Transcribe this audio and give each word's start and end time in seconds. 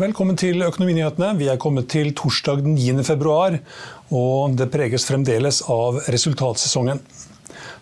Velkommen 0.00 0.38
til 0.40 0.62
Økonominyhetene. 0.64 1.34
Vi 1.36 1.50
er 1.52 1.58
kommet 1.60 1.90
til 1.92 2.14
torsdag 2.16 2.62
den 2.64 2.78
9. 2.78 3.02
februar, 3.04 3.58
og 4.08 4.54
det 4.56 4.70
preges 4.72 5.04
fremdeles 5.04 5.58
av 5.68 5.98
resultatsesongen. 6.08 7.02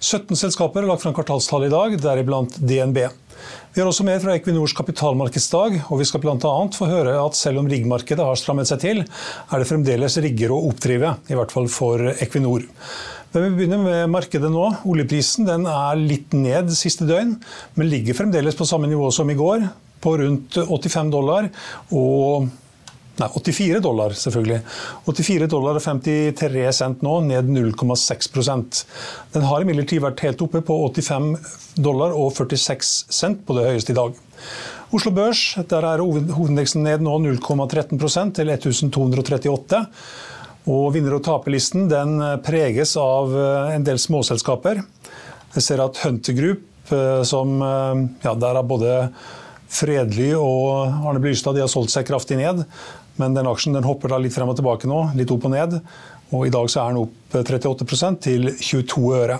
17 0.02 0.34
selskaper 0.40 0.82
har 0.82 0.88
lagt 0.90 1.04
fram 1.04 1.14
kvartalstall 1.14 1.68
i 1.68 1.70
dag, 1.70 1.92
deriblant 2.02 2.56
DNB. 2.58 2.98
Vi 3.06 3.78
har 3.78 3.86
også 3.86 4.02
mer 4.08 4.18
fra 4.24 4.34
Equinors 4.34 4.74
kapitalmarkedsdag, 4.74 5.76
og 5.86 6.00
vi 6.00 6.08
skal 6.08 6.24
bl.a. 6.24 6.54
få 6.74 6.88
høre 6.90 7.12
at 7.20 7.38
selv 7.38 7.62
om 7.62 7.70
riggmarkedet 7.70 8.26
har 8.26 8.40
strammet 8.40 8.66
seg 8.66 8.80
til, 8.82 9.04
er 9.06 9.62
det 9.62 9.68
fremdeles 9.70 10.18
rigger 10.24 10.50
å 10.50 10.58
oppdrive, 10.72 11.12
i 11.30 11.38
hvert 11.38 11.54
fall 11.54 11.70
for 11.70 12.10
Equinor. 12.16 12.64
Men 13.36 13.46
vi 13.46 13.52
begynner 13.60 13.84
med 13.84 14.10
markedet 14.10 14.50
nå. 14.50 14.66
Oljeprisen 14.82 15.46
er 15.46 16.02
litt 16.02 16.34
ned 16.34 16.74
siste 16.74 17.06
døgn, 17.06 17.36
men 17.78 17.92
ligger 17.94 18.18
fremdeles 18.18 18.58
på 18.58 18.66
samme 18.66 18.90
nivå 18.90 19.12
som 19.14 19.30
i 19.30 19.38
går, 19.38 19.68
på 20.00 20.16
rundt 20.22 20.58
85 20.66 21.12
dollar. 21.12 21.50
og 21.90 22.48
Nei, 23.20 23.28
84 23.28 23.80
dollar, 23.84 24.14
selvfølgelig. 24.16 24.60
84 25.04 25.48
dollar 25.52 25.76
og 25.76 25.84
53 25.84 26.62
cent 26.72 27.02
nå, 27.04 27.18
ned 27.26 27.50
0,6% 27.52 28.80
Den 29.34 29.44
har 29.44 29.64
imidlertid 29.64 30.00
vært 30.00 30.22
helt 30.24 30.40
oppe 30.46 30.62
på 30.64 30.76
85 30.86 31.34
dollar 31.76 32.14
og 32.16 32.32
46 32.32 33.12
cent 33.12 33.42
på 33.44 33.58
det 33.58 33.66
høyeste 33.68 33.92
i 33.92 33.98
dag. 33.98 34.16
Oslo 34.96 35.12
Børs, 35.14 35.42
der 35.68 35.84
er 35.86 36.00
hovedindeksen 36.02 36.82
ned 36.86 37.04
nå 37.04 37.18
0,13% 37.26 38.32
til 38.40 38.54
1238. 38.54 39.82
Og 40.70 40.88
vinner- 40.94 41.18
og 41.18 41.24
taperlisten 41.24 41.90
den 41.90 42.16
preges 42.46 42.96
av 43.00 43.32
eh, 43.36 43.74
en 43.76 43.84
del 43.84 44.00
småselskaper. 44.00 44.82
Jeg 45.54 45.64
ser 45.66 45.82
at 45.82 46.00
Hunter 46.04 46.36
Group, 46.36 46.64
eh, 46.92 47.22
som 47.28 47.54
eh, 47.64 48.02
ja, 48.24 48.34
der 48.34 48.60
er 48.60 48.66
både 48.66 48.96
Fredelig 49.70 50.32
og 50.36 51.06
Arne 51.06 51.22
Blystad 51.22 51.54
de 51.54 51.62
har 51.64 51.70
solgt 51.70 51.94
seg 51.94 52.08
kraftig 52.08 52.40
ned. 52.40 52.64
Men 53.20 53.36
den 53.36 53.48
aksjen 53.50 53.76
den 53.76 53.86
hopper 53.86 54.12
da 54.12 54.18
litt 54.20 54.34
frem 54.34 54.50
og 54.50 54.58
tilbake 54.58 54.88
nå, 54.90 55.10
litt 55.18 55.30
opp 55.30 55.46
og 55.46 55.54
ned. 55.54 55.78
Og 56.30 56.46
I 56.46 56.52
dag 56.54 56.66
så 56.70 56.82
er 56.82 56.92
den 56.92 57.04
opp 57.04 57.38
38% 57.38 58.20
til 58.26 58.52
22 58.56 59.06
øre. 59.18 59.38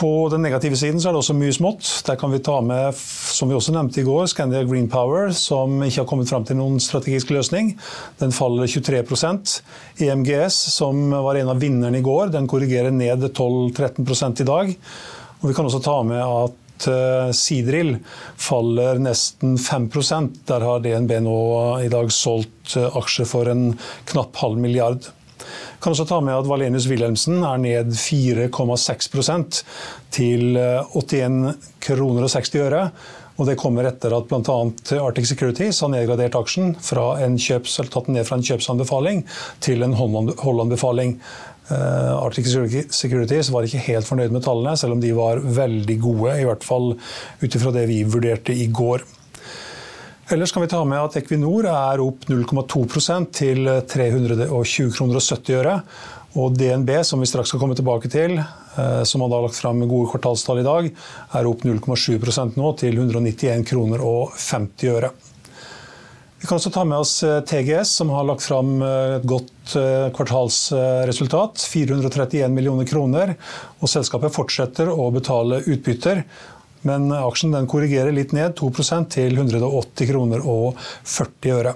På 0.00 0.30
den 0.32 0.40
negative 0.40 0.78
siden 0.80 1.00
så 1.00 1.10
er 1.10 1.12
det 1.12 1.20
også 1.20 1.34
mye 1.36 1.52
smått. 1.52 1.88
Der 2.06 2.16
kan 2.16 2.32
vi 2.32 2.38
ta 2.40 2.54
med, 2.64 2.96
som 2.96 3.50
vi 3.50 3.56
også 3.56 3.74
nevnte 3.74 4.00
i 4.00 4.04
går, 4.06 4.30
Scandia 4.32 4.62
Green 4.64 4.86
Power, 4.88 5.28
som 5.36 5.74
ikke 5.84 6.00
har 6.00 6.08
kommet 6.08 6.30
fram 6.30 6.46
til 6.48 6.56
noen 6.56 6.78
strategisk 6.80 7.34
løsning. 7.34 7.74
Den 8.22 8.32
faller 8.32 8.70
23% 8.70 9.58
EMGS, 10.06 10.56
som 10.72 11.12
var 11.12 11.36
en 11.36 11.52
av 11.52 11.60
vinnerne 11.60 12.00
i 12.00 12.06
går, 12.06 12.32
den 12.32 12.48
korrigerer 12.48 12.94
ned 12.96 13.28
12-13 13.28 14.40
i 14.40 14.48
dag. 14.48 14.72
Og 15.42 15.48
Vi 15.50 15.58
kan 15.58 15.68
også 15.68 15.84
ta 15.84 15.98
med 16.06 16.24
at 16.24 16.56
Eh, 16.88 17.30
Sidril 17.36 17.96
faller 18.36 19.00
nesten 19.02 19.56
5% 19.58 20.40
Der 20.48 20.60
har 20.60 20.80
DNB 20.80 21.16
nå 21.24 21.38
i 21.84 21.88
dag 21.92 22.12
solgt 22.14 22.76
eh, 22.76 22.96
aksjer 22.96 23.28
for 23.28 23.50
en 23.50 23.72
knapp 24.10 24.36
halv 24.40 24.60
milliard. 24.60 25.10
Kan 25.80 25.94
også 25.94 26.06
ta 26.08 26.20
med 26.20 26.36
at 26.36 26.48
Valenius 26.48 26.88
Wilhelmsen 26.90 27.40
er 27.46 27.60
ned 27.60 27.94
4,6% 27.96 29.62
til 30.12 30.60
81 30.60 31.48
eh, 31.48 31.70
kroner 31.80 32.28
og 32.28 32.32
60 32.32 32.60
øre. 32.66 32.84
Og 33.40 33.46
det 33.48 33.56
kommer 33.56 33.86
etter 33.88 34.12
at 34.12 34.26
bl.a. 34.28 34.56
Arctic 35.00 35.30
Securities 35.30 35.78
har 35.80 35.88
nedgradert 35.94 36.36
aksjen 36.36 36.74
fra 36.84 37.14
en 37.24 37.38
kjøps, 37.40 37.78
tatt 37.88 38.10
ned 38.12 38.26
fra 38.28 38.36
en 38.36 38.44
kjøpsanbefaling 38.44 39.22
til 39.64 39.86
en 39.86 39.96
holdanbefaling. 39.96 41.14
Uh, 41.70 42.16
Arctic 42.18 42.48
Securities 42.90 43.50
var 43.54 43.66
ikke 43.66 43.82
helt 43.84 44.08
fornøyd 44.08 44.34
med 44.34 44.42
tallene, 44.42 44.74
selv 44.78 44.96
om 44.96 45.02
de 45.02 45.12
var 45.14 45.38
veldig 45.38 45.96
gode. 46.02 46.34
I 46.40 46.46
hvert 46.48 46.66
fall 46.66 46.92
ut 46.96 47.56
ifra 47.56 47.72
det 47.76 47.86
vi 47.90 48.02
vurderte 48.10 48.56
i 48.56 48.66
går. 48.74 49.06
Ellers 50.30 50.52
kan 50.54 50.62
vi 50.62 50.70
ta 50.70 50.80
med 50.86 50.98
at 50.98 51.16
Equinor 51.18 51.66
er 51.66 52.02
opp 52.02 52.26
0,2% 52.30 53.30
til 53.34 53.70
320 53.90 54.92
kroner 54.94 55.18
og 55.18 55.24
70 55.26 55.56
øre. 55.58 55.76
Og 56.38 56.54
DNB, 56.54 56.92
som 57.02 57.22
vi 57.22 57.26
straks 57.26 57.50
skal 57.50 57.62
komme 57.62 57.74
tilbake 57.78 58.10
til, 58.10 58.36
uh, 58.38 59.02
som 59.06 59.24
har 59.24 59.32
lagt 59.34 59.58
fram 59.58 59.82
gode 59.86 60.10
kvartalstall 60.12 60.62
i 60.62 60.66
dag, 60.66 60.90
er 61.38 61.50
opp 61.50 61.66
0,7% 61.66 62.58
nå 62.58 62.74
til 62.82 62.98
191 62.98 63.66
kroner 63.70 64.02
og 64.06 64.34
50 64.38 64.94
øre. 64.94 65.14
Vi 66.40 66.46
kan 66.48 66.56
også 66.56 66.70
ta 66.72 66.86
med 66.88 67.02
oss 67.02 67.18
eh, 67.22 67.42
TGS, 67.44 67.90
som 68.00 68.10
har 68.14 68.24
lagt 68.24 68.46
fram 68.46 68.78
eh, 68.80 69.16
et 69.18 69.26
godt 69.28 69.74
eh, 69.76 70.06
kvartalsresultat. 70.16 71.60
431 71.68 72.54
millioner 72.54 72.88
kroner. 72.88 73.34
Og 73.84 73.92
selskapet 73.92 74.32
fortsetter 74.32 74.88
å 74.88 75.10
betale 75.12 75.60
utbytter. 75.60 76.22
Men 76.88 77.10
aksjen 77.12 77.52
korrigerer 77.68 78.16
litt 78.16 78.32
ned, 78.32 78.54
2% 78.56 79.12
til 79.12 79.36
180 79.36 80.08
kroner 80.08 80.46
og 80.48 80.80
40 80.80 81.58
øre. 81.58 81.74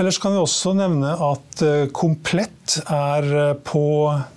Ellers 0.00 0.16
kan 0.22 0.32
vi 0.32 0.40
også 0.40 0.72
nevne 0.78 1.10
at 1.20 1.62
Komplett 1.92 2.78
er 2.88 3.26
på 3.60 3.82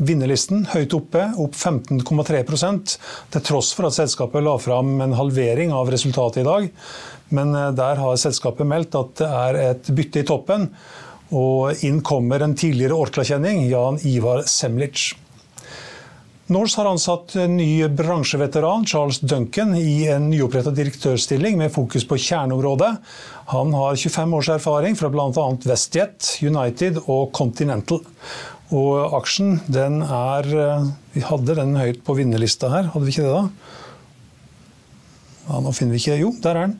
vinnerlisten, 0.04 0.66
høyt 0.74 0.92
oppe, 0.98 1.30
opp 1.40 1.56
15,3% 1.56 2.96
til 3.32 3.46
tross 3.46 3.70
for 3.78 3.88
at 3.88 3.96
selskapet 3.96 4.44
la 4.44 4.58
fram 4.60 4.98
en 5.06 5.16
halvering 5.16 5.72
av 5.72 5.94
resultatet 5.94 6.44
i 6.44 6.48
dag. 6.50 6.68
Men 7.34 7.56
eh, 7.56 7.72
der 7.76 8.02
har 8.02 8.22
selskapet 8.22 8.68
meldt 8.68 8.98
at 9.00 9.18
det 9.22 9.32
er 9.42 9.62
et 9.72 9.92
bytte 9.96 10.22
i 10.22 10.28
toppen. 10.28 10.70
Og 11.36 11.86
inn 11.86 12.04
kommer 12.06 12.44
en 12.46 12.54
tidligere 12.58 12.98
Orkla-kjenning, 13.02 13.66
Jan 13.72 13.98
Ivar 14.06 14.44
Semlic. 14.50 15.14
Norse 16.46 16.78
har 16.78 16.86
ansatt 16.86 17.34
ny 17.50 17.88
bransjeveteran, 17.90 18.84
Charles 18.86 19.18
Duncan, 19.20 19.72
i 19.76 20.06
en 20.14 20.28
nyoppretta 20.30 20.70
direktørstilling 20.78 21.58
med 21.58 21.72
fokus 21.74 22.06
på 22.06 22.20
kjerneområdet. 22.22 22.92
Han 23.50 23.74
har 23.74 23.98
25 23.98 24.36
års 24.38 24.50
erfaring 24.54 24.94
fra 25.00 25.10
bl.a. 25.10 25.46
Westjet, 25.66 26.36
United 26.46 27.00
og 27.08 27.32
Continental. 27.34 28.04
Og 28.78 29.18
aksjen, 29.18 29.58
den 29.66 30.04
er 30.06 30.52
eh, 30.54 30.86
Vi 31.16 31.26
hadde 31.26 31.58
den 31.58 31.74
høyt 31.82 32.06
på 32.06 32.14
vinnerlista 32.18 32.70
her, 32.70 32.92
hadde 32.94 33.10
vi 33.10 33.16
ikke 33.16 33.26
det 33.26 33.34
da? 33.34 33.44
Ja, 35.50 35.60
nå 35.66 35.74
finner 35.78 35.98
vi 35.98 36.04
ikke 36.04 36.22
Jo, 36.22 36.32
der 36.46 36.62
er 36.62 36.68
den. 36.68 36.80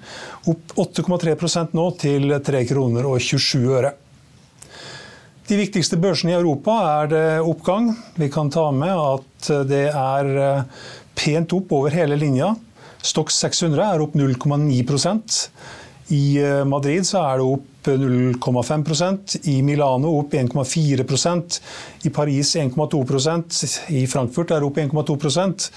Opp 0.54 0.78
8,3% 0.86 1.74
nå 1.78 1.90
til 2.06 2.38
3 2.38 2.66
kroner 2.70 3.10
og 3.10 3.18
27 3.18 3.66
øre. 3.82 3.96
De 5.46 5.58
viktigste 5.60 5.98
børsene 6.02 6.32
i 6.34 6.40
Europa 6.40 6.74
er 7.04 7.10
det 7.12 7.26
oppgang. 7.46 7.92
Vi 8.18 8.32
kan 8.34 8.50
ta 8.50 8.72
med 8.74 8.94
at 8.98 9.50
det 9.70 9.88
er 9.92 10.30
eh, 10.42 10.64
pent 11.14 11.54
opp 11.54 11.74
over 11.78 11.94
hele 11.94 12.18
linja. 12.18 12.56
Stox 13.06 13.38
600 13.44 13.84
er 13.86 14.02
opp 14.02 14.16
0,9% 14.18 15.36
I 16.16 16.24
eh, 16.42 16.64
Madrid 16.66 17.06
så 17.06 17.22
er 17.22 17.38
det 17.38 17.46
opp 17.46 17.90
0,5% 17.92 19.36
i 19.52 19.60
Milano 19.62 20.16
opp 20.18 20.34
1,4% 20.34 21.60
i 22.10 22.10
Paris 22.10 22.56
1,2% 22.58 23.94
i 23.94 24.02
Frankfurt 24.10 24.56
er 24.56 24.64
det 24.64 24.70
opp 24.72 24.80
1,2% 24.82 25.68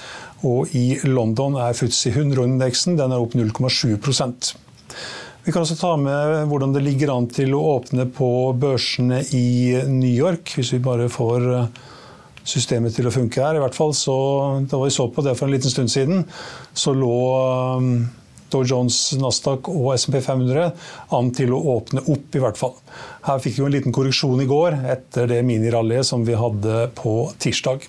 og 0.49 0.73
i 0.73 0.87
London 1.05 1.61
er 1.61 1.77
FTSE 1.77 2.15
100-indeksen 2.17 2.97
den 2.97 3.13
er 3.13 3.21
opp 3.21 3.37
0,7 3.37 4.01
vi 5.49 5.53
kan 5.53 5.65
også 5.65 5.79
ta 5.81 5.95
med 5.97 6.43
hvordan 6.51 6.75
det 6.75 6.83
ligger 6.85 7.09
an 7.15 7.27
til 7.33 7.55
å 7.57 7.63
åpne 7.79 8.05
på 8.13 8.27
børsene 8.61 9.23
i 9.33 9.79
New 9.89 10.11
York, 10.13 10.53
hvis 10.59 10.75
vi 10.75 10.81
bare 10.85 11.07
får 11.09 11.47
eh, 11.57 11.79
systemet 12.45 12.93
til 12.93 13.09
å 13.09 13.13
funke 13.15 13.41
her. 13.41 13.57
I 13.57 13.63
hvert 13.63 13.79
fall 13.79 13.95
så, 13.97 14.19
Da 14.69 14.77
vi 14.83 14.93
så 14.93 15.07
på 15.09 15.25
det 15.25 15.33
for 15.39 15.49
en 15.49 15.55
liten 15.57 15.73
stund 15.73 15.89
siden, 15.89 16.27
så 16.77 16.93
lå 16.93 17.15
um, 17.81 17.89
Dow 18.53 18.61
Jones, 18.61 18.99
Nasdaq 19.17 19.73
og 19.73 19.95
SMP 19.95 20.21
500 20.21 20.69
an 21.17 21.33
til 21.41 21.57
å 21.57 21.63
åpne 21.79 22.05
opp, 22.05 22.29
i 22.29 22.45
hvert 22.45 22.61
fall. 22.61 22.77
Her 23.25 23.41
fikk 23.41 23.57
vi 23.57 23.71
en 23.71 23.77
liten 23.79 23.97
korreksjon 23.97 24.45
i 24.45 24.51
går 24.53 24.83
etter 24.99 25.33
det 25.33 25.41
minirallyet 25.49 26.13
som 26.13 26.29
vi 26.29 26.37
hadde 26.37 26.91
på 27.01 27.23
tirsdag. 27.41 27.89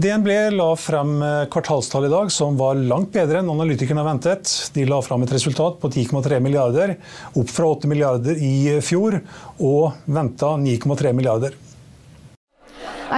DNB 0.00 0.28
la 0.54 0.70
frem 0.80 1.18
eh, 1.22 1.42
kvartalstall 1.52 2.06
i 2.06 2.08
dag 2.08 2.30
som 2.32 2.54
var 2.56 2.78
langt 2.78 3.10
bedre 3.12 3.42
enn 3.42 3.50
analytikerne 3.52 4.00
ventet. 4.06 4.48
De 4.72 4.86
la 4.88 4.96
frem 5.04 5.26
et 5.26 5.34
resultat 5.34 5.76
på 5.82 5.90
10,3 5.92 6.38
milliarder, 6.40 6.94
opp 7.36 7.52
fra 7.52 7.68
8 7.74 7.90
milliarder 7.90 8.40
i 8.40 8.78
fjor, 8.80 9.18
og 9.60 9.98
venta 10.08 10.54
9,3 10.62 11.12
milliarder. 11.18 11.58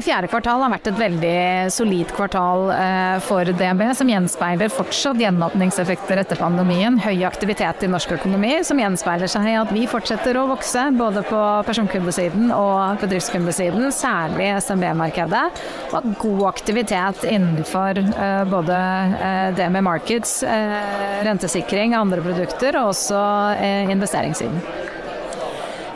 Fjerde 0.00 0.28
kvartal 0.32 0.62
har 0.64 0.70
vært 0.72 0.86
et 0.88 0.96
veldig 0.96 1.72
solid 1.74 2.12
kvartal 2.16 2.70
eh, 2.72 3.16
for 3.26 3.44
DNB, 3.44 3.82
som 3.98 4.08
gjenspeiler 4.08 4.72
fortsatt 4.72 5.20
gjenåpningseffekter 5.20 6.22
etter 6.22 6.40
pandemien. 6.40 6.96
Høy 7.02 7.26
aktivitet 7.28 7.84
i 7.84 7.90
norsk 7.92 8.14
økonomi, 8.16 8.54
som 8.64 8.80
gjenspeiler 8.80 9.28
seg 9.28 9.50
i 9.50 9.58
at 9.60 9.72
vi 9.74 9.84
fortsetter 9.90 10.38
å 10.40 10.46
vokse. 10.48 10.86
Både 10.96 11.24
på 11.28 11.40
personkundesiden 11.68 12.48
og 12.56 13.02
bedriftskundesiden, 13.04 13.90
særlig 13.92 14.48
SMB-markedet. 14.62 15.44
Og 15.90 15.98
at 16.00 16.08
god 16.24 16.46
aktivitet 16.54 17.26
innenfor 17.28 18.00
eh, 18.00 18.40
både 18.48 18.80
eh, 19.18 19.52
DNB 19.60 19.84
Markets, 19.84 20.38
rentesikring, 21.26 21.92
av 21.92 22.06
andre 22.06 22.24
produkter 22.24 22.80
og 22.80 22.94
også 22.94 23.20
investeringssiden. 23.92 24.91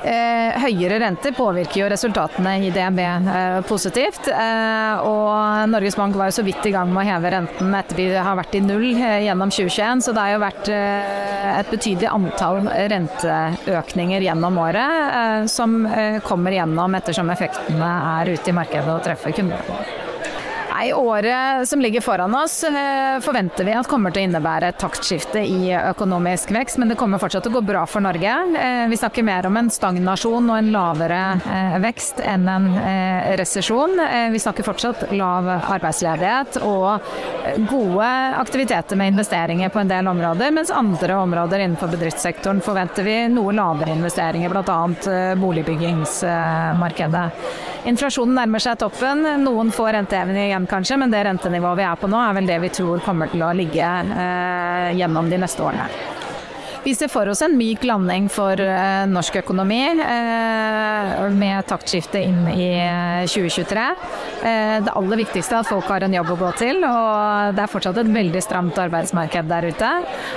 Eh, 0.07 0.55
høyere 0.63 1.01
renter 1.03 1.33
påvirker 1.35 1.81
jo 1.81 1.87
resultatene 1.91 2.53
i 2.63 2.69
DNB 2.71 3.01
eh, 3.03 3.57
positivt. 3.67 4.29
Eh, 4.31 5.03
og 5.03 5.67
Norges 5.73 5.99
Bank 5.99 6.15
var 6.15 6.31
jo 6.31 6.37
så 6.37 6.45
vidt 6.47 6.69
i 6.69 6.73
gang 6.77 6.93
med 6.95 7.03
å 7.03 7.07
heve 7.09 7.33
renten 7.35 7.75
etter 7.75 7.99
vi 7.99 8.07
har 8.15 8.39
vært 8.39 8.55
i 8.55 8.63
null 8.63 8.87
gjennom 8.95 9.51
2021. 9.51 10.07
Så 10.07 10.15
det 10.15 10.23
har 10.23 10.37
jo 10.37 10.45
vært 10.45 10.71
et 10.71 11.73
betydelig 11.73 12.11
antall 12.13 12.63
renteøkninger 12.95 14.29
gjennom 14.29 14.63
året 14.63 15.51
som 15.51 15.79
kommer 16.27 16.55
gjennom 16.55 16.99
ettersom 16.99 17.31
effektene 17.35 17.93
er 18.21 18.37
ute 18.37 18.53
i 18.53 18.59
markedet 18.63 18.93
og 18.93 19.03
treffer 19.07 19.35
kundene. 19.35 20.06
Nei, 20.77 20.93
Året 20.93 21.69
som 21.69 21.81
ligger 21.81 22.01
foran 22.01 22.35
oss 22.35 22.65
eh, 22.65 23.21
forventer 23.21 23.65
vi 23.65 23.73
at 23.73 23.89
kommer 23.89 24.13
til 24.13 24.21
å 24.21 24.25
innebære 24.27 24.69
et 24.69 24.77
taktskifte 24.77 25.41
i 25.41 25.71
økonomisk 25.73 26.51
vekst, 26.53 26.77
men 26.77 26.91
det 26.93 26.99
kommer 27.01 27.17
fortsatt 27.23 27.47
til 27.47 27.55
å 27.55 27.57
gå 27.57 27.63
bra 27.65 27.87
for 27.89 28.05
Norge. 28.05 28.33
Eh, 28.61 28.85
vi 28.91 28.99
snakker 29.01 29.25
mer 29.25 29.49
om 29.49 29.57
en 29.57 29.71
stagnasjon 29.73 30.51
og 30.51 30.59
en 30.59 30.69
lavere 30.75 31.21
eh, 31.39 31.79
vekst 31.81 32.21
enn 32.21 32.45
en 32.53 32.67
resesjon. 33.41 33.97
Vi 34.35 34.39
snakker 34.43 34.67
fortsatt 34.67 35.07
lav 35.17 35.49
arbeidsledighet 35.49 36.59
og 36.67 37.01
gode 37.71 38.11
aktiviteter 38.43 39.01
med 39.01 39.15
investeringer 39.15 39.73
på 39.73 39.81
en 39.81 39.89
del 39.95 40.13
områder, 40.13 40.53
mens 40.59 40.75
andre 40.75 41.17
områder 41.23 41.65
innenfor 41.65 41.89
bedriftssektoren 41.95 42.61
forventer 42.65 43.07
vi 43.07 43.17
noe 43.33 43.57
lavere 43.57 43.97
investeringer, 43.97 44.53
bl.a. 44.53 44.81
boligbyggingsmarkedet. 45.41 47.27
Inflasjonen 47.87 48.35
nærmer 48.35 48.63
seg 48.63 48.81
toppen. 48.81 49.23
Noen 49.45 49.71
får 49.75 49.93
renteheving 49.95 50.41
igjen 50.49 50.67
kanskje, 50.71 50.99
men 50.99 51.13
det 51.13 51.23
rentenivået 51.29 51.79
vi 51.79 51.87
er 51.87 52.01
på 52.01 52.11
nå 52.11 52.19
er 52.19 52.35
vel 52.41 52.51
det 52.51 52.59
vi 52.65 52.75
tror 52.81 53.05
kommer 53.07 53.31
til 53.31 53.47
å 53.47 53.55
ligge 53.55 53.87
eh, 53.87 54.93
gjennom 54.99 55.31
de 55.31 55.39
neste 55.45 55.63
årene. 55.63 56.15
Vi 56.87 56.95
ser 56.95 57.09
for 57.11 57.27
oss 57.27 57.41
en 57.43 57.57
myk 57.59 57.83
landing 57.83 58.29
for 58.31 58.61
eh, 58.63 59.07
norsk 59.11 59.41
økonomi 59.41 59.81
eh, 59.91 61.25
med 61.35 61.67
taktskifte 61.67 62.21
inn 62.23 62.45
i 62.53 62.69
2023. 63.27 63.87
Eh, 64.47 64.77
det 64.87 64.95
aller 64.95 65.19
viktigste 65.19 65.57
er 65.57 65.65
at 65.65 65.71
folk 65.73 65.91
har 65.91 66.07
en 66.07 66.15
jobb 66.15 66.31
å 66.31 66.39
gå 66.45 66.53
til, 66.61 66.79
og 66.87 67.59
det 67.59 67.65
er 67.65 67.73
fortsatt 67.73 67.99
et 68.05 68.13
veldig 68.15 68.43
stramt 68.47 68.79
arbeidsmarked 68.85 69.51
der 69.51 69.67
ute. 69.67 69.91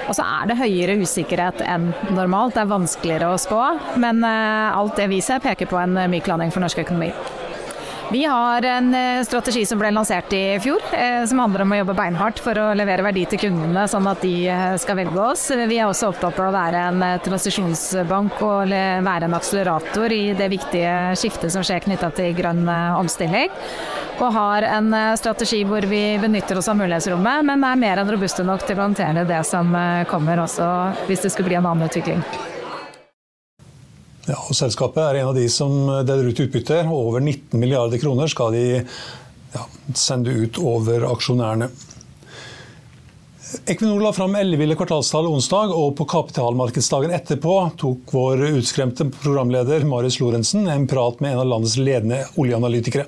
Og 0.07 0.18
så 0.18 0.25
er 0.25 0.50
det 0.50 0.57
høyere 0.63 0.98
usikkerhet 1.04 1.62
enn 1.69 1.92
normalt, 2.18 2.57
det 2.57 2.66
er 2.66 2.74
vanskeligere 2.74 3.30
å 3.30 3.38
spå. 3.45 3.62
Men 4.02 4.25
alt 4.25 4.98
det 4.98 5.06
vi 5.13 5.22
ser 5.22 5.45
peker 5.45 5.69
på 5.69 5.78
en 5.78 6.02
myk 6.10 6.34
landing 6.34 6.50
for 6.56 6.66
norsk 6.66 6.81
økonomi. 6.81 7.12
Vi 8.12 8.26
har 8.26 8.66
en 8.66 8.94
eh, 8.96 9.24
strategi 9.24 9.66
som 9.66 9.78
ble 9.80 9.92
lansert 9.94 10.34
i 10.34 10.60
fjor, 10.60 10.82
eh, 10.98 11.26
som 11.30 11.40
handler 11.44 11.62
om 11.62 11.76
å 11.76 11.78
jobbe 11.78 11.94
beinhardt 11.94 12.40
for 12.42 12.58
å 12.58 12.72
levere 12.74 13.06
verdi 13.06 13.28
til 13.30 13.42
kundene, 13.44 13.84
sånn 13.92 14.10
at 14.10 14.24
de 14.26 14.34
eh, 14.50 14.74
skal 14.82 14.98
velge 14.98 15.22
oss. 15.22 15.44
Vi 15.54 15.78
er 15.78 15.86
også 15.86 16.10
opptatt 16.10 16.40
av 16.42 16.50
å 16.50 16.56
være 16.56 16.88
en 16.90 17.06
transisjonsbank 17.22 18.42
og 18.42 18.74
være 19.06 19.30
en 19.30 19.38
akselerator 19.38 20.16
i 20.16 20.34
det 20.34 20.50
viktige 20.50 21.14
skiftet 21.22 21.54
som 21.54 21.66
skjer 21.66 21.86
knytta 21.86 22.10
til 22.18 22.34
grønn 22.34 22.66
omstilling. 22.98 23.54
Og 24.20 24.34
har 24.34 24.66
en 24.66 24.90
strategi 25.20 25.62
hvor 25.70 25.86
vi 25.88 26.04
benytter 26.20 26.58
oss 26.58 26.72
av 26.72 26.82
mulighetsrommet, 26.82 27.46
men 27.46 27.64
er 27.64 27.84
mer 27.86 28.02
enn 28.02 28.10
robuste 28.10 28.44
nok 28.44 28.66
til 28.66 28.80
å 28.80 28.88
håndtere 28.88 29.28
det 29.30 29.44
som 29.48 29.76
kommer 30.10 30.42
også 30.48 30.70
hvis 31.06 31.28
det 31.28 31.36
skulle 31.36 31.54
bli 31.54 31.62
en 31.62 31.70
annen 31.70 31.92
utvikling. 31.92 32.26
Ja, 34.30 34.38
og 34.46 34.54
Selskapet 34.54 35.02
er 35.02 35.22
en 35.24 35.31
av 35.31 35.38
de 35.38 35.48
som 35.50 35.74
deler 36.06 36.30
ut 36.30 36.42
utbytte. 36.44 36.84
Over 36.86 37.24
19 37.24 37.58
milliarder 37.58 38.02
kroner 38.02 38.30
skal 38.30 38.54
de 38.54 38.66
ja, 38.78 39.64
sende 39.98 40.36
ut 40.38 40.60
over 40.62 41.08
aksjonærene. 41.10 41.70
Equinor 43.66 44.04
la 44.06 44.12
fram 44.14 44.36
elleville 44.38 44.76
kvartalstall 44.78 45.26
onsdag, 45.31 45.74
og 45.74 45.95
på 45.98 46.06
kapitalmarkedsdagen 46.12 47.16
etterpå 47.18 47.56
tok 47.81 48.14
vår 48.14 48.44
utskremte 48.52 49.07
programleder 49.16 49.88
Marius 49.90 50.19
Lorentzen 50.21 50.69
en 50.69 50.86
prat 50.90 51.18
med 51.24 51.33
en 51.33 51.42
av 51.42 51.50
landets 51.56 51.80
ledende 51.81 52.21
oljeanalytikere. 52.38 53.07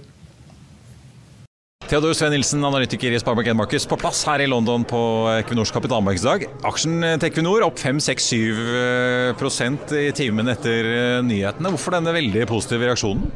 Theodor 1.91 2.13
Sve 2.15 2.29
Nilsen, 2.31 2.61
analytiker 2.63 3.11
i 3.11 3.17
Sparebank 3.19 3.49
1 3.51 3.57
Markets, 3.59 3.83
på 3.83 3.97
plass 3.99 4.21
her 4.23 4.39
i 4.39 4.45
London 4.47 4.85
på 4.87 5.27
Equinors 5.33 5.73
kapitalmarkedsdag. 5.75 6.45
Aksjen 6.69 7.03
til 7.03 7.25
Equinor 7.27 7.65
opp 7.65 7.75
5-6-7 7.81 9.97
i 9.99 10.13
timen 10.15 10.47
etter 10.53 10.87
eh, 10.87 11.19
nyhetene. 11.27 11.67
Hvorfor 11.75 11.91
denne 11.97 12.13
veldig 12.15 12.45
positive 12.47 12.87
reaksjonen? 12.87 13.27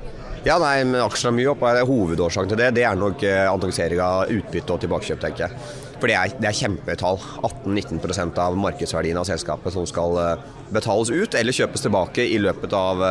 Ja, 0.48 0.56
nei, 0.64 0.88
men 0.88 1.04
Aksjen 1.04 1.34
er 1.34 1.36
mye 1.36 1.52
opp, 1.52 1.68
Hovedårsaken 1.90 2.54
til 2.54 2.62
det 2.64 2.70
det 2.78 2.86
er 2.88 2.96
nok 2.96 3.20
eh, 3.28 3.44
annonsering 3.44 4.00
av 4.00 4.32
utbytte 4.32 4.72
og 4.72 4.80
tilbakekjøp, 4.86 5.20
tenker 5.26 5.50
jeg. 5.50 5.84
For 6.00 6.12
det 6.12 6.18
er, 6.20 6.36
det 6.42 6.50
er 6.50 6.58
kjempetall. 6.58 7.20
18-19% 7.46 8.40
av 8.42 8.58
markedsverdien 8.60 9.20
av 9.20 9.28
selskapet 9.28 9.76
som 9.76 9.88
skal 9.90 10.20
eh, 10.22 10.46
betales 10.76 11.12
ut 11.14 11.36
eller 11.38 11.56
kjøpes 11.56 11.86
tilbake 11.86 12.26
i 12.26 12.40
løpet 12.42 12.74
av 12.76 13.04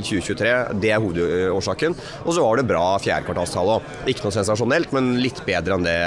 2023. 0.00 0.50
Eh, 0.50 0.74
det 0.82 0.92
er 0.94 1.02
hovedårsaken. 1.02 1.96
Og 2.24 2.34
så 2.36 2.44
var 2.44 2.60
det 2.60 2.68
bra 2.70 2.84
fjerdekvartalstall 3.02 3.74
òg. 3.76 3.94
Ikke 4.10 4.26
noe 4.26 4.36
sensasjonelt, 4.36 4.92
men 4.96 5.14
litt 5.22 5.42
bedre 5.46 5.78
enn 5.78 5.86
det, 5.86 6.00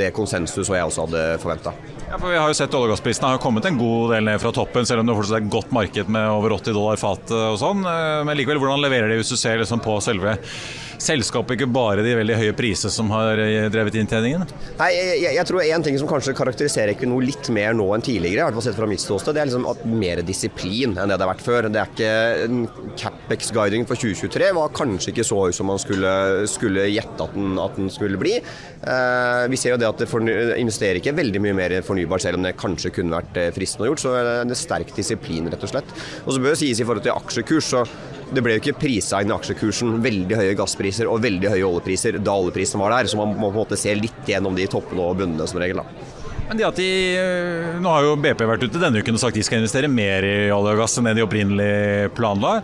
det 0.00 0.12
konsensus 0.16 0.68
og 0.68 0.78
jeg 0.78 0.88
også 0.88 1.08
hadde 1.08 1.26
forventa. 1.42 1.74
Ja, 2.08 2.18
for 2.20 2.30
vi 2.30 2.38
har 2.38 2.50
jo 2.50 2.56
sett 2.56 2.74
Olje- 2.76 2.92
og 2.92 2.94
gassprisene 2.94 3.32
har 3.32 3.42
kommet 3.42 3.66
en 3.66 3.78
god 3.80 4.14
del 4.14 4.28
ned 4.28 4.40
fra 4.42 4.52
toppen, 4.54 4.86
selv 4.86 5.02
om 5.02 5.08
det 5.08 5.16
fortsatt 5.18 5.40
er 5.40 5.46
et 5.46 5.52
godt 5.52 5.72
marked 5.74 6.10
med 6.14 6.30
over 6.30 6.54
80 6.60 6.76
dollar 6.76 7.00
fatet 7.00 7.34
og 7.34 7.58
sånn. 7.60 7.84
Eh, 7.90 8.22
men 8.28 8.38
likevel, 8.38 8.60
hvordan 8.62 8.84
leverer 8.84 9.10
de 9.10 9.20
hvis 9.20 9.32
du 9.34 9.38
ser 9.40 9.58
liksom 9.60 9.82
på 9.84 9.98
selve 10.04 10.36
selskapet 11.02 11.58
ikke 11.58 11.70
bare 11.74 12.04
de 12.04 12.14
veldig 12.18 12.38
høye 12.40 12.56
priser 12.56 12.92
som 12.92 13.10
har 13.14 13.40
eh, 13.42 13.66
drevet 13.72 13.98
inntjeningen? 14.00 14.46
Nei, 14.78 14.90
jeg, 14.94 15.34
jeg 15.38 15.48
tror 15.48 15.62
en 15.64 15.86
ting 15.86 15.98
som 16.00 16.10
kanskje 16.10 16.36
karakteriserer 16.36 16.94
Equinor 16.94 17.24
litt 17.24 17.50
mer 17.54 17.76
nå 17.76 17.88
enn 17.96 18.04
tidligere, 18.04 18.42
i 18.42 18.44
hvert 18.46 18.58
fall 18.58 18.66
sett 18.68 18.78
fra 18.78 18.88
mitt 18.90 19.02
ståsted, 19.02 19.36
det 19.36 19.44
er 19.44 19.50
liksom 19.50 19.68
at 19.70 19.84
mer 19.88 20.22
disiplin 20.26 20.94
enn 20.94 21.10
det 21.10 21.18
det 21.18 21.26
har 21.26 21.32
vært 21.32 21.44
før. 21.44 21.68
Det 21.72 21.80
er 21.80 21.92
ikke 21.92 22.94
Capex-guiding 23.00 23.86
for 23.88 24.00
2023 24.00 24.50
var 24.56 24.72
kanskje 24.76 25.12
ikke 25.12 25.26
så 25.26 25.40
høy 25.46 25.54
som 25.56 25.70
man 25.70 25.80
skulle, 25.82 26.12
skulle 26.50 26.88
gjette 26.92 27.28
at 27.28 27.36
den, 27.36 27.58
at 27.60 27.78
den 27.78 27.90
skulle 27.92 28.20
bli. 28.20 28.36
Eh, 28.38 29.44
vi 29.50 29.60
ser 29.60 29.74
jo 29.74 29.80
det 29.80 29.90
at 29.90 30.02
det 30.02 30.08
investerer 30.60 31.00
ikke 31.00 31.16
veldig 31.16 31.42
mye 31.44 31.56
mer 31.56 31.78
fornybar, 31.86 32.22
selv 32.22 32.40
om 32.40 32.46
det 32.46 32.56
kanskje 32.60 32.92
kunne 32.94 33.16
vært 33.16 33.40
eh, 33.40 33.52
fristende 33.54 33.88
å 33.88 33.92
gjort. 33.92 34.04
Så 34.04 34.14
det 34.14 34.44
er 34.44 34.60
sterk 34.60 34.92
disiplin, 34.96 35.48
rett 35.52 35.64
og 35.64 35.72
slett. 35.72 35.94
Og 36.24 36.34
så 36.34 36.42
bør 36.42 36.54
det 36.54 36.60
sies 36.62 36.80
i 36.80 36.86
forhold 36.86 37.06
til 37.06 37.16
aksjekurs, 37.16 37.72
så 37.74 37.84
det 38.32 38.42
ble 38.44 38.56
jo 38.56 38.62
ikke 38.62 38.78
prisa 38.80 39.20
inn 39.22 39.32
i 39.32 39.36
aksjekursen 39.36 39.98
veldig 40.04 40.40
høye 40.40 40.58
gasspriser 40.58 41.10
og 41.10 41.22
veldig 41.24 41.52
høye 41.54 41.68
oljepriser 41.68 42.18
da 42.22 42.36
oljeprisen 42.38 42.82
var 42.82 42.96
der, 42.96 43.10
så 43.10 43.20
man 43.20 43.34
må 43.34 43.50
på 43.50 43.56
en 43.56 43.62
måte 43.64 43.80
se 43.80 43.94
litt 43.98 44.28
gjennom 44.28 44.56
de 44.56 44.68
toppene 44.70 45.04
og 45.04 45.18
bunnene 45.20 45.48
som 45.50 45.60
regel. 45.62 45.82
da. 45.82 46.22
Men 46.48 46.58
det 46.60 46.66
at 46.66 46.76
de, 46.76 46.88
eh, 47.16 47.76
Nå 47.80 47.88
har 47.88 48.04
jo 48.04 48.16
BP 48.20 48.44
vært 48.44 48.64
ute 48.66 48.80
denne 48.80 49.00
uken 49.00 49.16
og 49.16 49.22
sagt 49.22 49.36
de 49.38 49.44
skal 49.44 49.62
investere 49.62 49.88
mer 49.88 50.26
i 50.28 50.50
olje 50.52 50.74
og 50.74 50.82
gass 50.82 50.98
enn 51.00 51.08
de 51.16 51.24
opprinnelig 51.24 52.10
planla. 52.16 52.58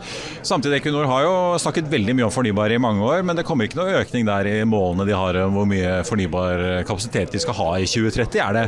Samtidig 0.47 0.81
Equinor 0.81 1.09
har 1.09 1.25
jo 1.25 1.37
snakket 1.62 1.88
veldig 1.93 2.17
mye 2.19 2.29
om 2.29 2.35
fornybar 2.35 2.75
i 2.75 2.81
mange 2.83 3.05
år, 3.07 3.25
men 3.25 3.38
det 3.38 3.47
kommer 3.49 3.69
ikke 3.69 3.81
noe 3.81 4.02
økning 4.02 4.29
der 4.29 4.50
i 4.50 4.59
målene 4.69 5.09
de 5.09 5.17
har 5.17 5.40
om 5.47 5.57
hvor 5.57 5.71
mye 5.71 6.00
fornybar 6.09 6.85
kapasitet 6.88 7.33
de 7.33 7.40
skal 7.40 7.57
ha 7.57 7.71
i 7.81 7.88
2030. 7.88 8.45
Er 8.45 8.59
det 8.59 8.67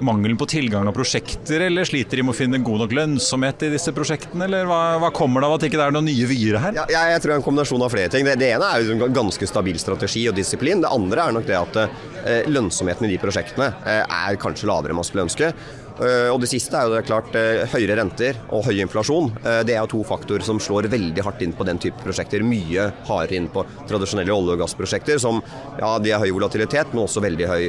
mangelen 0.00 0.38
på 0.40 0.48
tilgang 0.50 0.88
av 0.88 0.96
prosjekter, 0.96 1.66
eller 1.66 1.86
sliter 1.88 2.18
de 2.18 2.24
med 2.26 2.34
å 2.34 2.38
finne 2.38 2.60
god 2.64 2.84
nok 2.84 2.96
lønnsomhet 2.98 3.66
i 3.66 3.70
disse 3.74 3.94
prosjektene? 3.94 4.48
Eller 4.48 4.66
hva, 4.68 4.80
hva 5.02 5.12
kommer 5.14 5.44
det 5.44 5.50
av 5.50 5.56
at 5.56 5.64
det 5.64 5.70
ikke 5.70 5.84
er 5.84 5.94
noen 5.94 6.08
nye 6.08 6.30
vyer 6.30 6.58
her? 6.62 6.80
Ja, 6.80 7.04
jeg 7.12 7.22
tror 7.22 7.34
det 7.34 7.36
er 7.36 7.42
en 7.42 7.46
kombinasjon 7.46 7.86
av 7.86 7.94
flere 7.94 8.12
ting. 8.14 8.26
Det, 8.26 8.36
det 8.40 8.50
ene 8.56 8.72
er 8.72 8.82
jo 8.82 8.96
en 8.96 9.16
ganske 9.20 9.50
stabil 9.50 9.78
strategi 9.82 10.26
og 10.30 10.36
disiplin. 10.38 10.82
Det 10.82 10.92
andre 10.94 11.28
er 11.28 11.38
nok 11.38 11.48
det 11.48 11.60
at 11.60 11.80
eh, 11.84 12.50
lønnsomheten 12.50 13.08
i 13.08 13.14
de 13.14 13.22
prosjektene 13.22 13.70
eh, 13.84 14.02
er 14.02 14.42
kanskje 14.42 14.70
lavere 14.70 14.94
enn 14.94 15.02
man 15.02 15.08
skulle 15.08 15.28
ønske. 15.28 15.54
Uh, 15.94 16.26
og 16.32 16.40
det 16.42 16.48
siste 16.50 16.74
er 16.74 16.88
jo 16.88 16.96
det 16.96 17.04
klart 17.06 17.36
uh, 17.38 17.62
høyere 17.70 18.00
renter 18.00 18.38
og 18.50 18.64
høy 18.66 18.80
inflasjon. 18.82 19.30
Uh, 19.44 19.60
det 19.66 19.76
er 19.76 19.84
jo 19.84 19.92
to 19.92 20.02
faktorer 20.08 20.42
som 20.42 20.58
slår 20.58 20.90
veldig 20.90 21.22
hardt 21.22 21.44
inn 21.46 21.54
på 21.54 21.66
den 21.68 21.78
type 21.82 22.02
prosjekter. 22.02 22.42
Mye 22.42 22.88
hardere 23.06 23.38
inn 23.38 23.46
på 23.52 23.62
tradisjonelle 23.86 24.34
olje- 24.34 24.58
og 24.58 24.64
gassprosjekter 24.64 25.22
som 25.22 25.38
ja, 25.78 25.94
de 26.02 26.16
har 26.16 26.24
høy 26.24 26.34
volatilitet, 26.34 26.90
men 26.90 27.06
også 27.06 27.22
veldig 27.22 27.50
høy, 27.50 27.68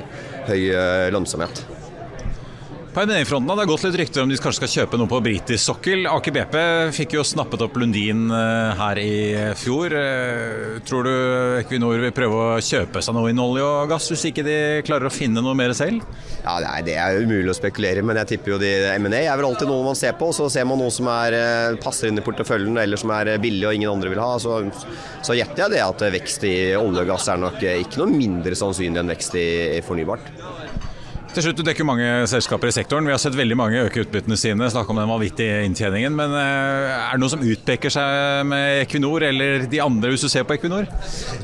høy 0.49 0.61
lønnsomhet. 1.13 1.84
På 2.95 3.01
M&A-fronten 3.01 3.49
har 3.49 3.57
det 3.59 3.65
gått 3.67 3.81
litt 3.83 3.95
rykter 3.99 4.23
om 4.23 4.29
de 4.31 4.37
kanskje 4.39 4.61
skal 4.61 4.69
kjøpe 4.71 4.95
noe 4.95 5.09
på 5.11 5.17
britisk 5.19 5.59
sokkel. 5.59 6.05
Aker 6.07 6.31
BP 6.31 6.53
fikk 6.95 7.17
jo 7.17 7.25
snappet 7.27 7.65
opp 7.65 7.73
Lundin 7.75 8.29
eh, 8.31 8.69
her 8.79 9.01
i 9.01 9.15
fjor. 9.59 9.91
Eh, 9.99 10.77
tror 10.87 11.03
du 11.03 11.11
Equinor 11.59 11.99
vil 11.99 12.13
prøve 12.15 12.37
å 12.39 12.61
kjøpe 12.63 13.01
seg 13.03 13.17
noe 13.17 13.33
innen 13.33 13.43
olje 13.43 13.65
og 13.67 13.91
gass, 13.91 14.07
hvis 14.13 14.23
ikke 14.29 14.45
de 14.47 14.55
klarer 14.87 15.09
å 15.09 15.11
finne 15.11 15.43
noe 15.43 15.57
mer 15.59 15.75
selv? 15.75 16.05
Ja, 16.45 16.53
nei, 16.63 16.77
Det 16.87 16.95
er 16.95 17.19
umulig 17.19 17.51
å 17.51 17.57
spekulere 17.57 17.99
men 17.99 18.15
jeg 18.21 18.29
tipper 18.31 18.53
jo 18.53 18.61
de 18.63 18.71
M&A 18.93 19.25
er 19.25 19.35
vel 19.41 19.49
alltid 19.49 19.67
noe 19.73 19.89
man 19.89 19.99
ser 19.99 20.15
på. 20.15 20.31
Så 20.31 20.47
ser 20.53 20.63
man 20.69 20.79
noe 20.79 20.95
som 20.95 21.11
er, 21.11 21.35
eh, 21.35 21.75
passer 21.83 22.07
inn 22.07 22.21
i 22.21 22.23
porteføljen 22.23 22.79
eller 22.79 23.01
som 23.03 23.11
er 23.11 23.33
billig 23.43 23.67
og 23.67 23.75
ingen 23.75 23.91
andre 23.91 24.13
vil 24.15 24.23
ha. 24.23 24.37
Så, 24.39 24.61
så 25.19 25.35
gjetter 25.35 25.65
jeg 25.65 25.75
det 25.75 25.83
at 25.83 26.07
vekst 26.15 26.47
i 26.47 26.55
olje 26.79 27.03
og 27.03 27.11
gass 27.11 27.27
er 27.27 27.43
nok 27.43 27.59
ikke 27.59 28.05
noe 28.05 28.15
mindre 28.15 28.55
sannsynlig 28.55 29.03
enn 29.03 29.11
vekst 29.17 29.35
i 29.35 29.83
fornybart. 29.83 30.31
Til 31.35 31.43
slutt, 31.49 31.57
Du 31.59 31.67
dekker 31.67 31.83
mange 31.83 32.05
selskaper 32.31 32.69
i 32.69 32.71
sektoren. 32.71 33.03
Vi 33.03 33.11
har 33.11 33.19
sett 33.19 33.35
veldig 33.35 33.55
mange 33.59 33.79
øke 33.83 34.05
utbyttene 34.05 34.37
sine. 34.39 34.69
Snakke 34.71 34.93
om 34.93 35.01
den 35.01 35.09
vanvittige 35.09 35.65
inntjeningen. 35.67 36.13
Men 36.15 36.31
eh, 36.31 36.93
er 36.95 37.17
det 37.17 37.19
noe 37.19 37.31
som 37.33 37.41
utpeker 37.43 37.91
seg 37.91 38.45
med 38.47 38.85
Equinor 38.85 39.25
eller 39.27 39.65
de 39.67 39.81
andre, 39.83 40.13
hvis 40.13 40.23
du 40.23 40.29
ser 40.31 40.45
på 40.47 40.55
Equinor? 40.55 40.87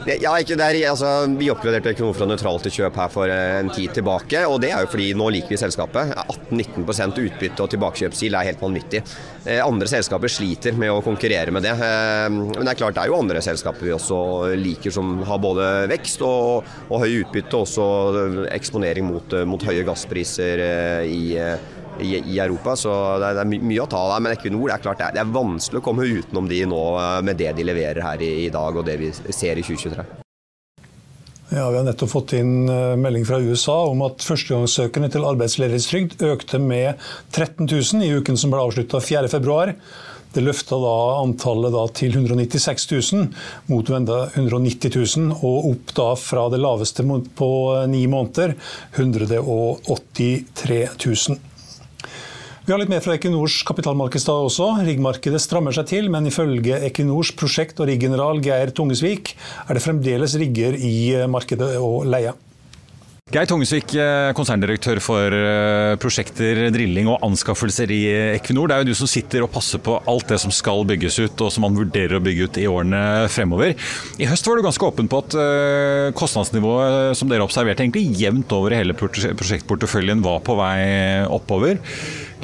Ja, 0.07 0.37
ikke 0.39 0.55
der, 0.55 0.79
altså, 0.93 1.09
Vi 1.35 1.49
oppgraderte 1.51 1.91
Equinor 1.91 2.15
fra 2.15 2.27
nøytralt 2.29 2.63
til 2.69 2.75
kjøp 2.77 2.99
her 3.01 3.11
for 3.11 3.33
eh, 3.33 3.57
en 3.57 3.73
tid 3.75 3.91
tilbake. 3.97 4.45
og 4.47 4.61
Det 4.63 4.69
er 4.71 4.85
jo 4.85 4.91
fordi 4.93 5.09
nå 5.19 5.27
liker 5.35 5.51
vi 5.51 5.59
selskapet. 5.59 6.15
18-19% 6.37 7.19
utbytte 7.25 7.67
og 7.67 7.75
tilbakekjøpsgild 7.75 8.39
er 8.39 8.47
helt 8.47 8.63
vanvittig. 8.63 9.03
Eh, 9.43 9.59
andre 9.59 9.91
selskaper 9.91 10.31
sliter 10.31 10.79
med 10.79 10.93
å 10.95 11.03
konkurrere 11.03 11.51
med 11.51 11.67
det. 11.67 11.75
Men 11.75 12.47
det 12.61 12.77
er 12.77 12.79
klart 12.79 12.95
det 12.95 13.03
er 13.03 13.11
jo 13.11 13.19
andre 13.19 13.43
selskaper 13.43 13.89
vi 13.89 13.97
også 13.97 14.23
liker 14.55 14.95
som 14.95 15.17
har 15.27 15.43
både 15.43 15.67
vekst 15.91 16.23
og, 16.23 16.71
og 16.87 17.03
høy 17.03 17.25
utbytte, 17.25 17.59
og 17.59 17.67
også 17.67 18.47
eksponering 18.55 19.11
mot, 19.11 19.35
mot 19.51 19.67
høye 19.67 19.80
høye 19.81 19.89
gasspriser 19.89 20.61
eh, 20.61 21.09
i, 21.09 21.35
eh, 21.37 21.69
i, 22.01 22.15
i 22.35 22.39
Europa, 22.39 22.75
så 22.77 22.93
det 23.19 23.31
er, 23.31 23.39
det 23.41 23.45
er, 23.45 23.67
mye 23.67 23.83
å 23.83 23.89
ta 23.89 24.01
av. 24.01 24.17
Men 24.21 24.35
Equinor 24.35 24.69
det 24.69 24.77
er 24.77 24.85
klart 24.85 25.01
det 25.01 25.09
er, 25.09 25.17
det 25.17 25.23
er, 25.23 25.35
vanskelig 25.35 25.81
å 25.81 25.85
komme 25.85 26.07
utenom 26.07 26.49
de 26.49 26.63
nå 26.69 26.81
eh, 27.01 27.21
med 27.25 27.39
det 27.41 27.53
de 27.57 27.67
leverer 27.67 28.03
her 28.05 28.25
i, 28.25 28.33
i 28.45 28.51
dag 28.53 28.77
og 28.77 28.87
det 28.87 28.97
vi 29.01 29.11
ser 29.13 29.57
i 29.59 29.65
2023. 29.65 30.07
Ja, 31.51 31.65
Vi 31.67 31.75
har 31.75 31.83
nettopp 31.83 32.13
fått 32.13 32.31
inn 32.37 32.63
melding 32.63 33.25
fra 33.27 33.41
USA 33.43 33.81
om 33.89 34.05
at 34.05 34.23
førstegangssøkerne 34.23 35.09
til 35.11 35.25
arbeidsledighetstrygd 35.27 36.23
økte 36.23 36.61
med 36.63 37.01
13 37.33 37.67
000 37.67 38.05
i 38.07 38.13
uken 38.21 38.39
som 38.39 38.53
ble 38.53 38.61
avslutta 38.63 39.01
4.2. 39.03 39.75
Det 40.31 40.43
løfta 40.45 40.77
da 40.79 40.95
antallet 41.19 41.73
da 41.75 41.83
til 41.91 42.13
196 42.15 42.85
000 42.91 43.25
mot 43.67 43.89
190 43.91 44.93
000, 44.95 45.33
og 45.43 45.71
opp 45.73 45.91
da 45.97 46.09
fra 46.15 46.45
det 46.53 46.61
laveste 46.63 47.03
på 47.35 47.51
ni 47.91 48.05
måneder, 48.07 48.55
183 48.95 50.83
000. 51.03 51.39
Vi 52.61 52.71
har 52.71 52.77
litt 52.77 52.91
mer 52.93 53.01
fra 53.03 53.15
Equinors 53.17 53.57
kapitalmarkedsdag 53.67 54.45
også. 54.45 54.67
Riggmarkedet 54.85 55.41
strammer 55.43 55.73
seg 55.75 55.89
til, 55.89 56.07
men 56.13 56.29
ifølge 56.29 56.77
Equinors 56.87 57.33
prosjekt- 57.35 57.81
og 57.81 57.89
riggeneral 57.89 58.39
Geir 58.45 58.71
Tungesvik 58.77 59.33
er 59.65 59.75
det 59.75 59.83
fremdeles 59.83 60.37
rigger 60.39 60.77
i 60.77 61.25
markedet 61.27 61.73
å 61.81 62.05
leie. 62.07 62.31
Geir 63.31 63.47
Tungesvik, 63.47 63.93
eh, 63.95 64.33
konserndirektør 64.35 64.99
for 64.99 65.31
eh, 65.31 65.93
prosjekter, 66.03 66.57
drilling 66.75 67.07
og 67.07 67.21
anskaffelser 67.23 67.91
i 67.95 67.99
Equinor. 68.33 68.67
Det 68.67 68.75
er 68.75 68.81
jo 68.83 68.89
du 68.89 68.97
som 68.99 69.07
sitter 69.07 69.45
og 69.45 69.53
passer 69.53 69.79
på 69.79 69.93
alt 70.11 70.27
det 70.27 70.39
som 70.43 70.51
skal 70.51 70.83
bygges 70.89 71.15
ut, 71.21 71.43
og 71.45 71.53
som 71.55 71.63
man 71.63 71.77
vurderer 71.77 72.17
å 72.17 72.23
bygge 72.25 72.49
ut 72.49 72.59
i 72.59 72.65
årene 72.67 73.29
fremover. 73.31 73.71
I 74.19 74.27
høst 74.27 74.49
var 74.49 74.59
du 74.59 74.65
ganske 74.65 74.83
åpen 74.83 75.07
på 75.07 75.21
at 75.23 75.37
eh, 75.39 76.09
kostnadsnivået 76.19 77.15
som 77.15 77.31
dere 77.31 77.47
observerte 77.47 77.85
egentlig 77.85 78.19
jevnt 78.19 78.51
over 78.57 78.75
i 78.75 78.81
hele 78.81 78.97
prosjektporteføljen 78.99 80.25
var 80.27 80.43
på 80.43 80.57
vei 80.59 81.23
oppover. 81.31 81.79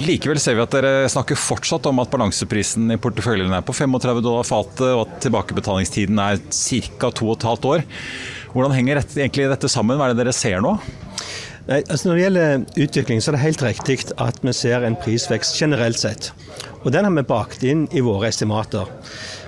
Likevel 0.07 0.39
ser 0.39 0.55
vi 0.55 0.63
at 0.63 0.71
dere 0.71 1.11
snakker 1.11 1.35
fortsatt 1.41 1.91
om 1.91 1.99
at 1.99 2.15
balanseprisen 2.15 2.95
i 2.95 2.99
porteføljen 3.01 3.51
er 3.59 3.67
på 3.67 3.75
35 3.75 4.23
dollar 4.23 4.47
fatet, 4.47 4.87
og 4.93 5.03
at 5.03 5.19
tilbakebetalingstiden 5.27 6.23
er 6.29 6.39
ca. 6.47 7.11
2 7.11 7.35
15 7.35 7.71
år. 7.75 7.87
Hvordan 8.53 8.75
henger 8.75 9.01
egentlig 9.01 9.49
dette 9.51 9.69
sammen? 9.71 9.99
Hva 9.99 10.07
er 10.07 10.15
det 10.15 10.23
dere 10.23 10.35
ser 10.35 10.63
nå? 10.63 10.77
Nei, 11.67 11.81
altså 11.81 12.07
når 12.07 12.15
det 12.15 12.23
gjelder 12.23 12.83
utvikling, 12.85 13.19
så 13.19 13.31
er 13.31 13.35
det 13.35 13.43
helt 13.43 13.63
riktig 13.65 13.97
at 14.23 14.37
vi 14.39 14.53
ser 14.55 14.85
en 14.87 14.95
prisvekst 15.03 15.57
generelt 15.59 15.99
sett. 15.99 16.31
Og 16.85 16.93
Den 16.95 17.03
har 17.03 17.11
vi 17.11 17.25
bakt 17.27 17.65
inn 17.67 17.87
i 17.91 18.03
våre 18.05 18.29
estimater. 18.31 18.87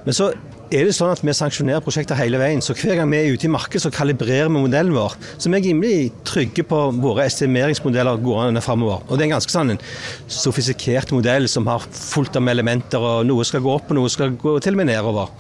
Men 0.04 0.18
så 0.18 0.34
er 0.70 0.86
det 0.86 0.94
sånn 0.94 1.10
at 1.10 1.22
vi 1.26 1.34
sanksjonerer 1.34 1.82
prosjekter 1.82 2.18
hele 2.20 2.38
veien. 2.42 2.62
Så 2.62 2.76
hver 2.78 3.00
gang 3.00 3.10
vi 3.10 3.18
er 3.18 3.34
ute 3.34 3.48
i 3.48 3.52
markedet, 3.52 3.82
så 3.82 3.92
kalibrerer 3.94 4.52
vi 4.52 4.62
modellen 4.62 4.94
vår. 4.94 5.16
Så 5.42 5.50
vi 5.50 5.58
er 5.58 5.66
rimelig 5.66 6.12
trygge 6.28 6.66
på 6.70 6.82
våre 7.02 7.26
estimeringsmodeller 7.26 8.22
gående 8.22 8.62
framover. 8.62 9.02
Og 9.08 9.18
det 9.18 9.26
er 9.26 9.30
en 9.30 9.36
ganske 9.38 9.54
sånn 9.54 9.74
en 9.74 9.82
sofistikert 10.30 11.14
modell 11.16 11.50
som 11.50 11.66
har 11.70 11.86
fullt 11.90 12.38
av 12.38 12.50
elementer, 12.54 13.02
og 13.02 13.26
noe 13.30 13.46
skal 13.48 13.64
gå 13.66 13.74
opp, 13.74 13.90
og 13.90 13.98
noe 13.98 14.12
skal 14.14 14.36
gå 14.38 14.56
til 14.62 14.78
og 14.78 14.82
med 14.82 14.92
nedover. 14.92 15.32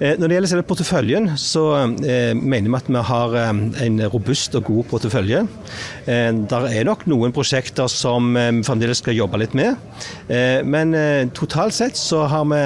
Eh, 0.00 0.16
når 0.18 0.26
det 0.26 0.38
gjelder 0.38 0.52
selve 0.54 0.66
porteføljen, 0.72 1.30
så 1.40 1.64
eh, 2.02 2.34
mener 2.34 2.68
vi 2.70 2.80
at 2.80 2.90
vi 2.90 3.04
har 3.10 3.38
eh, 3.38 3.52
en 3.86 4.02
robust 4.10 4.58
og 4.58 4.66
god 4.70 4.90
portefølje. 4.90 5.44
Der 6.04 6.66
er 6.68 6.84
nok 6.86 7.06
noen 7.08 7.32
prosjekter 7.34 7.88
som 7.90 8.34
vi 8.34 8.62
fremdeles 8.66 9.00
skal 9.00 9.16
jobbe 9.16 9.38
litt 9.40 9.54
med. 9.56 9.78
Men 10.68 10.92
totalt 11.36 11.74
sett 11.76 11.96
så 11.98 12.24
har 12.28 12.44
vi 12.50 12.60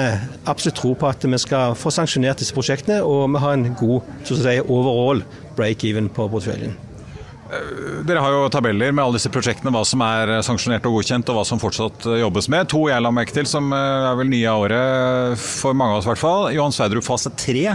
absolutt 0.49 0.77
tro 0.79 0.91
på 0.99 1.07
at 1.07 1.23
vi 1.23 1.39
skal 1.39 1.75
få 1.79 1.91
sanksjonert 1.99 2.41
disse 2.41 2.55
prosjektene, 2.55 3.01
og 3.05 3.29
vi 3.35 3.45
har 3.45 3.57
en 3.57 3.71
god 3.79 4.13
så 4.23 4.35
å 4.35 4.43
si, 4.43 4.59
overall 4.65 5.25
break-even 5.59 6.11
på 6.15 6.29
porteføljen. 6.31 6.77
Eh, 7.49 8.01
dere 8.05 8.21
har 8.21 8.33
jo 8.33 8.49
tabeller 8.53 8.93
med 8.93 9.01
alle 9.03 9.17
disse 9.17 9.31
prosjektene, 9.33 9.71
hva 9.73 9.81
som 9.87 10.03
er 10.05 10.35
sanksjonert 10.45 10.85
og 10.85 10.99
godkjent, 10.99 11.29
og 11.31 11.39
hva 11.39 11.45
som 11.47 11.61
fortsatt 11.61 12.05
eh, 12.05 12.19
jobbes 12.21 12.49
med. 12.53 12.69
To 12.73 12.83
jeg 12.91 13.01
la 13.01 13.11
merke 13.13 13.33
til, 13.33 13.49
som 13.49 13.71
eh, 13.73 14.09
er 14.11 14.19
vel 14.19 14.29
nye 14.29 14.51
av 14.51 14.65
året 14.67 15.41
for 15.41 15.77
mange 15.77 15.95
av 15.95 16.01
oss 16.01 16.07
i 16.07 16.11
hvert 16.11 16.21
fall. 16.21 16.49
Johan 16.53 16.75
Sverdrup 16.75 17.07
fase 17.07 17.33
tre. 17.39 17.65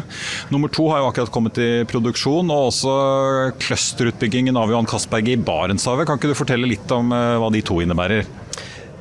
Nummer 0.54 0.70
to 0.72 0.86
har 0.92 1.02
jo 1.02 1.10
akkurat 1.10 1.34
kommet 1.34 1.58
i 1.62 1.72
produksjon, 1.90 2.52
og 2.54 2.70
også 2.70 2.94
clusterutbyggingen 3.64 4.58
av 4.60 4.70
Johan 4.70 4.88
Castberg 4.90 5.32
i 5.34 5.40
Barentshavet. 5.40 6.06
Kan 6.06 6.22
ikke 6.22 6.30
du 6.30 6.38
fortelle 6.38 6.70
litt 6.70 6.94
om 6.94 7.10
hva 7.10 7.50
de 7.54 7.64
to 7.66 7.80
innebærer? 7.82 8.30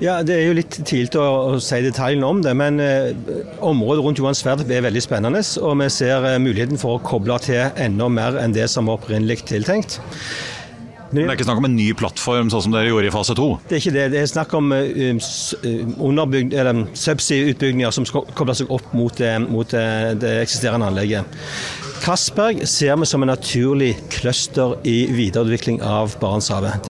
Ja, 0.02 0.24
Det 0.24 0.36
er 0.36 0.48
jo 0.48 0.56
litt 0.58 0.80
tidlig 0.88 1.20
å, 1.20 1.54
å 1.54 1.60
si 1.62 1.82
detaljene 1.86 2.26
om 2.28 2.42
det, 2.44 2.54
men 2.58 2.80
eh, 2.82 3.14
området 3.64 4.04
rundt 4.06 4.22
Johan 4.22 4.38
Sverdrup 4.38 4.72
er 4.74 4.86
veldig 4.88 5.04
spennende. 5.04 5.44
Og 5.62 5.78
vi 5.80 5.90
ser 5.94 6.26
eh, 6.28 6.40
muligheten 6.42 6.82
for 6.82 6.98
å 6.98 7.04
koble 7.06 7.38
til 7.44 7.70
enda 7.80 8.10
mer 8.10 8.40
enn 8.42 8.56
det 8.56 8.68
som 8.72 8.90
var 8.90 9.00
opprinnelig 9.00 9.44
tiltenkt. 9.52 10.00
Men 11.14 11.28
det 11.28 11.30
er 11.30 11.38
ikke 11.38 11.46
snakk 11.46 11.60
om 11.62 11.68
en 11.70 11.76
ny 11.78 11.92
plattform, 11.94 12.50
sånn 12.50 12.64
som 12.66 12.74
dere 12.74 12.90
gjorde 12.90 13.12
i 13.12 13.14
fase 13.14 13.36
to? 13.38 13.52
Det 13.70 13.76
er 13.78 13.82
ikke 13.84 13.94
det. 13.94 14.06
Det 14.16 14.22
er 14.24 14.32
snakk 14.32 14.56
om 14.58 14.74
uh, 14.74 15.14
subsea-utbygginger 17.04 17.94
som 17.94 18.08
skal 18.10 18.26
koble 18.34 18.56
seg 18.58 18.72
opp 18.74 18.88
mot, 18.98 19.14
det, 19.22 19.36
mot 19.46 19.76
uh, 19.78 20.10
det 20.18 20.40
eksisterende 20.42 20.90
anlegget. 20.90 21.38
Castberg 22.02 22.66
ser 22.68 22.98
vi 22.98 23.06
som 23.08 23.22
en 23.22 23.30
naturlig 23.30 23.94
cluster 24.12 24.74
i 24.90 25.04
videreutvikling 25.14 25.84
av 25.86 26.18
Barentshavet. 26.24 26.90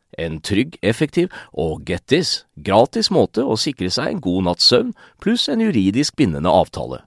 en 0.17 0.39
trygg, 0.41 0.77
effektiv 0.81 1.31
og 1.53 1.85
get 1.87 2.07
this, 2.07 2.45
gratis 2.55 3.11
måte 3.11 3.45
å 3.45 3.57
sikre 3.59 3.91
seg 3.93 4.11
en 4.11 4.21
god 4.23 4.49
natts 4.49 4.67
søvn 4.71 4.91
pluss 5.23 5.47
en 5.49 5.63
juridisk 5.63 6.17
bindende 6.19 6.51
avtale. 6.51 7.03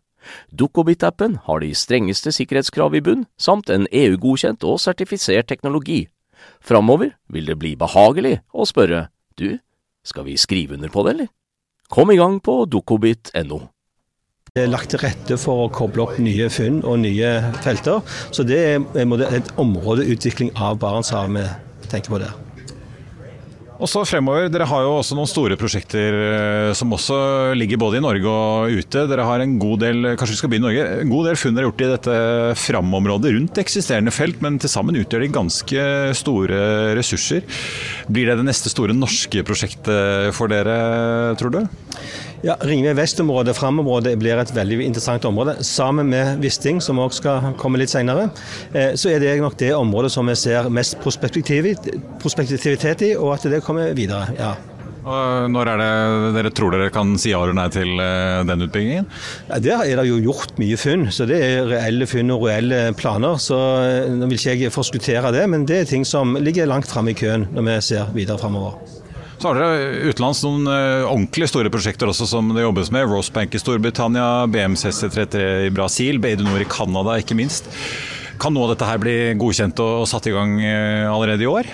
Dukkobit-appen 0.56 1.38
har 1.44 1.60
de 1.60 1.74
strengeste 1.76 2.32
sikkerhetskrav 2.32 2.96
i 2.96 3.02
bunn, 3.04 3.26
samt 3.36 3.70
en 3.70 3.86
EU-godkjent 3.92 4.64
og 4.64 4.80
sertifisert 4.80 5.50
teknologi. 5.50 6.06
Framover 6.64 7.14
vil 7.28 7.48
det 7.48 7.58
bli 7.60 7.74
behagelig 7.76 8.38
å 8.52 8.66
spørre 8.68 9.08
du, 9.38 9.58
skal 10.04 10.26
vi 10.28 10.36
skrive 10.40 10.78
under 10.78 10.92
på 10.92 11.04
det, 11.04 11.14
eller? 11.16 11.32
Kom 11.92 12.10
i 12.12 12.18
gang 12.18 12.40
på 12.40 12.64
dukkobit.no. 12.70 13.60
Det 14.54 14.62
er 14.62 14.70
lagt 14.70 14.92
til 14.92 15.00
rette 15.02 15.36
for 15.40 15.64
å 15.64 15.70
koble 15.74 16.04
opp 16.04 16.18
nye 16.22 16.46
funn 16.52 16.78
og 16.86 17.00
nye 17.02 17.32
felter. 17.64 18.04
Så 18.30 18.46
det 18.46 18.60
er 18.62 19.34
et 19.34 19.52
områdeutvikling 19.58 20.54
av 20.54 20.78
Barentshavet 20.78 21.34
vi 21.82 21.90
tenker 21.90 22.14
på 22.14 22.22
der. 22.22 22.43
Og 23.82 23.90
så 23.90 24.04
fremover, 24.06 24.46
Dere 24.52 24.68
har 24.70 24.84
jo 24.84 24.92
også 25.00 25.16
noen 25.18 25.28
store 25.28 25.56
prosjekter 25.58 26.14
eh, 26.14 26.70
som 26.78 26.92
også 26.94 27.16
ligger 27.58 27.80
både 27.82 27.98
i 27.98 28.04
Norge 28.04 28.30
og 28.30 28.76
ute. 28.78 29.02
Dere 29.10 29.26
har 29.26 29.42
en 29.42 29.56
god 29.58 29.82
del 29.82 30.10
kanskje 30.14 30.36
vi 30.36 30.38
skal 30.38 30.52
begynne 30.52 30.70
i 30.70 30.70
Norge, 30.70 31.00
en 31.02 31.10
god 31.10 31.28
del 31.28 31.40
funn 31.40 31.56
dere 31.56 31.66
har 31.66 31.72
gjort 31.72 31.82
i 31.82 31.90
dette 31.90 32.18
framområdet 32.62 33.32
rundt 33.34 33.62
eksisterende 33.64 34.14
felt, 34.14 34.38
men 34.44 34.60
til 34.62 34.70
sammen 34.70 35.00
utgjør 35.00 35.26
de 35.26 35.32
ganske 35.34 35.88
store 36.20 36.60
ressurser. 37.00 37.42
Blir 38.06 38.30
det 38.30 38.38
det 38.40 38.46
neste 38.46 38.70
store 38.70 38.94
norske 38.94 39.42
prosjektet 39.46 40.30
for 40.38 40.54
dere, 40.54 40.78
tror 41.40 41.58
du? 41.58 41.64
Ja, 42.44 42.58
Ringve 42.60 42.92
vest-området, 42.92 43.54
framområdet, 43.56 44.18
blir 44.20 44.36
et 44.36 44.50
veldig 44.52 44.82
interessant 44.84 45.24
område. 45.24 45.54
Sammen 45.64 46.10
med 46.12 46.42
Wisting, 46.44 46.76
som 46.84 46.98
også 47.00 47.22
skal 47.22 47.54
komme 47.56 47.78
litt 47.80 47.88
senere, 47.88 48.26
eh, 48.76 48.92
så 49.00 49.14
er 49.14 49.22
det 49.22 49.38
nok 49.40 49.56
det 49.56 49.70
området 49.72 50.10
som 50.12 50.28
vi 50.28 50.34
ser 50.36 50.68
mest 50.68 50.98
prospektivitet 51.00 53.06
i, 53.06 53.14
og 53.16 53.30
at 53.32 53.46
det 53.48 53.62
kommer 53.66 53.92
videre. 53.96 54.28
ja. 54.38 54.54
Og 55.04 55.50
når 55.52 55.68
er 55.68 55.80
det 55.80 56.32
dere 56.38 56.50
tror 56.56 56.72
dere 56.72 56.92
kan 56.92 57.12
si 57.20 57.34
ja 57.34 57.42
eller 57.44 57.56
nei 57.56 57.66
til 57.72 58.00
eh, 58.00 58.40
den 58.48 58.64
utbyggingen? 58.64 59.08
Ja, 59.50 59.60
Der 59.60 59.84
er 59.84 60.00
det 60.00 60.06
jo 60.08 60.20
gjort 60.30 60.56
mye 60.60 60.78
funn, 60.80 61.10
så 61.12 61.28
det 61.28 61.40
er 61.44 61.68
reelle 61.68 62.08
funn 62.08 62.32
og 62.32 62.46
reelle 62.48 62.86
planer. 62.96 63.36
Så 63.42 63.58
eh, 63.84 64.08
nå 64.08 64.30
vil 64.30 64.40
ikke 64.40 64.56
jeg 64.64 64.74
forskuttere 64.74 65.34
det, 65.36 65.44
men 65.52 65.68
det 65.68 65.82
er 65.82 65.92
ting 65.92 66.08
som 66.08 66.38
ligger 66.40 66.70
langt 66.70 66.88
framme 66.88 67.12
i 67.12 67.18
køen 67.18 67.50
når 67.52 67.68
vi 67.68 67.78
ser 67.90 68.12
videre 68.16 68.40
framover. 68.40 68.80
Så 69.36 69.50
har 69.50 69.58
dere 69.60 70.08
utenlands 70.08 70.40
noen 70.46 70.68
uh, 70.70 71.04
ordentlig 71.10 71.50
store 71.50 71.68
prosjekter 71.68 72.08
også 72.08 72.24
som 72.30 72.52
det 72.54 72.62
jobbes 72.62 72.88
med. 72.94 73.04
Rosebank 73.10 73.52
i 73.52 73.60
Storbritannia, 73.60 74.46
BMCC33 74.48 75.42
i 75.66 75.72
Brasil, 75.74 76.20
Beidunor 76.22 76.62
i 76.62 76.68
Canada 76.70 77.18
ikke 77.20 77.36
minst. 77.36 77.68
Kan 78.40 78.54
noe 78.56 78.70
av 78.70 78.72
dette 78.72 78.88
her 78.88 79.02
bli 79.02 79.16
godkjent 79.36 79.82
og 79.84 80.06
satt 80.08 80.30
i 80.30 80.32
gang 80.32 80.56
allerede 81.10 81.44
i 81.44 81.50
år? 81.50 81.68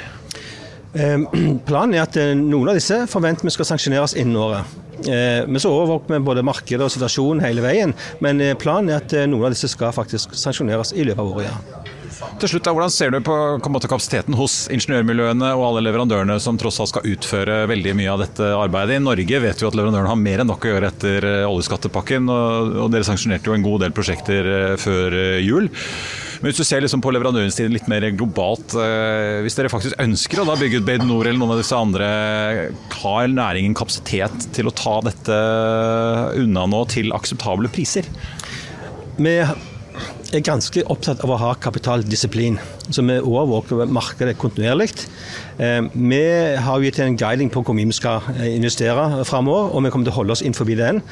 Eh, 0.94 1.18
planen 1.68 1.96
er 1.96 2.07
at 2.07 2.18
eh, 2.20 2.35
noen 2.38 2.72
av 2.72 2.79
disse 2.79 3.03
forventer 3.11 3.48
vi 3.48 3.55
skal 3.55 3.72
sanksjoneres 3.72 4.16
innen 4.18 4.40
året. 4.40 4.79
Eh, 5.07 5.46
men 5.46 5.62
så 5.62 5.72
overvåker 5.72 6.16
vi 6.16 6.24
både 6.26 6.44
markedet 6.46 6.87
og 6.87 6.92
situasjonen 6.92 7.44
hele 7.44 7.64
veien. 7.64 7.94
Men 8.24 8.42
eh, 8.44 8.57
planen 8.59 8.92
er 8.92 9.05
at 9.05 9.16
noen 9.31 9.48
av 9.48 9.57
disse 9.57 9.70
skal 9.72 9.94
faktisk 9.96 10.37
sanksjoneres 10.38 10.94
i 10.96 11.07
løpet 11.07 11.24
av 11.24 11.35
året. 11.37 11.50
ja. 11.50 11.96
Til 12.40 12.50
slutt, 12.55 12.64
da, 12.66 12.72
Hvordan 12.76 12.92
ser 12.92 13.12
du 13.12 13.18
på, 13.24 13.35
på 13.61 13.81
kapasiteten 13.85 14.37
hos 14.37 14.64
ingeniørmiljøene 14.72 15.53
og 15.57 15.64
alle 15.66 15.85
leverandørene 15.87 16.37
som 16.42 16.59
tross 16.61 16.81
alt 16.83 16.92
skal 16.92 17.07
utføre 17.09 17.62
veldig 17.70 17.94
mye 17.96 18.12
av 18.12 18.22
dette 18.24 18.48
arbeidet? 18.57 18.98
I 18.98 19.05
Norge 19.05 19.42
vet 19.44 19.62
vi 19.62 19.68
at 19.68 19.76
leverandørene 19.76 20.11
har 20.12 20.20
mer 20.20 20.42
enn 20.42 20.50
nok 20.50 20.64
å 20.64 20.72
gjøre 20.72 20.90
etter 20.92 21.29
eh, 21.29 21.44
oljeskattepakken. 21.48 22.29
Og, 22.33 22.74
og 22.85 22.90
dere 22.94 23.09
sanksjonerte 23.09 23.50
jo 23.50 23.57
en 23.57 23.66
god 23.66 23.85
del 23.87 23.94
prosjekter 23.96 24.50
eh, 24.55 24.74
før 24.81 25.16
eh, 25.16 25.38
jul. 25.44 25.70
Men 26.40 26.48
hvis 26.48 26.61
du 26.62 26.64
ser 26.64 26.81
liksom 26.81 27.03
på 27.05 27.12
leverandørens 27.12 27.59
litt 27.68 27.88
mer 27.90 28.07
globalt, 28.16 28.72
hvis 29.44 29.59
dere 29.59 29.68
faktisk 29.68 29.98
ønsker 30.00 30.40
å 30.40 30.46
da 30.48 30.55
bygge 30.57 30.81
ut 30.81 30.87
Bade 30.87 31.05
Nord 31.05 31.29
eller 31.29 31.37
noen 31.37 31.53
av 31.53 31.61
disse 31.61 31.76
andre, 31.76 32.07
har 33.03 33.29
næringen 33.29 33.76
kapasitet 33.76 34.48
til 34.57 34.70
å 34.70 34.72
ta 34.72 34.94
dette 35.05 35.37
unna 36.40 36.64
nå 36.64 36.81
til 36.88 37.12
akseptable 37.12 37.68
priser? 37.72 38.09
Vi 39.20 39.37
er 39.37 40.46
ganske 40.46 40.87
opptatt 40.88 41.20
av 41.26 41.35
å 41.35 41.40
ha 41.42 41.53
kapitaldisiplin. 41.61 42.57
Så 42.90 43.05
vi 43.07 43.18
overvåker 43.20 43.87
markedet 43.90 44.38
kontinuerlig. 44.40 44.90
Eh, 45.61 45.83
vi 45.92 46.22
har 46.64 46.85
gitt 46.85 46.98
en 47.05 47.18
guiding 47.20 47.50
på 47.53 47.62
hvor 47.64 47.76
mye 47.76 47.90
vi 47.90 47.96
skal 47.96 48.24
eh, 48.37 48.55
investere 48.57 49.24
framover, 49.29 49.74
og 49.74 49.85
vi 49.85 49.92
kommer 49.92 50.09
til 50.09 50.14
å 50.14 50.18
holde 50.20 50.37
oss 50.37 50.44
innenfor 50.44 50.68
den. 50.70 51.03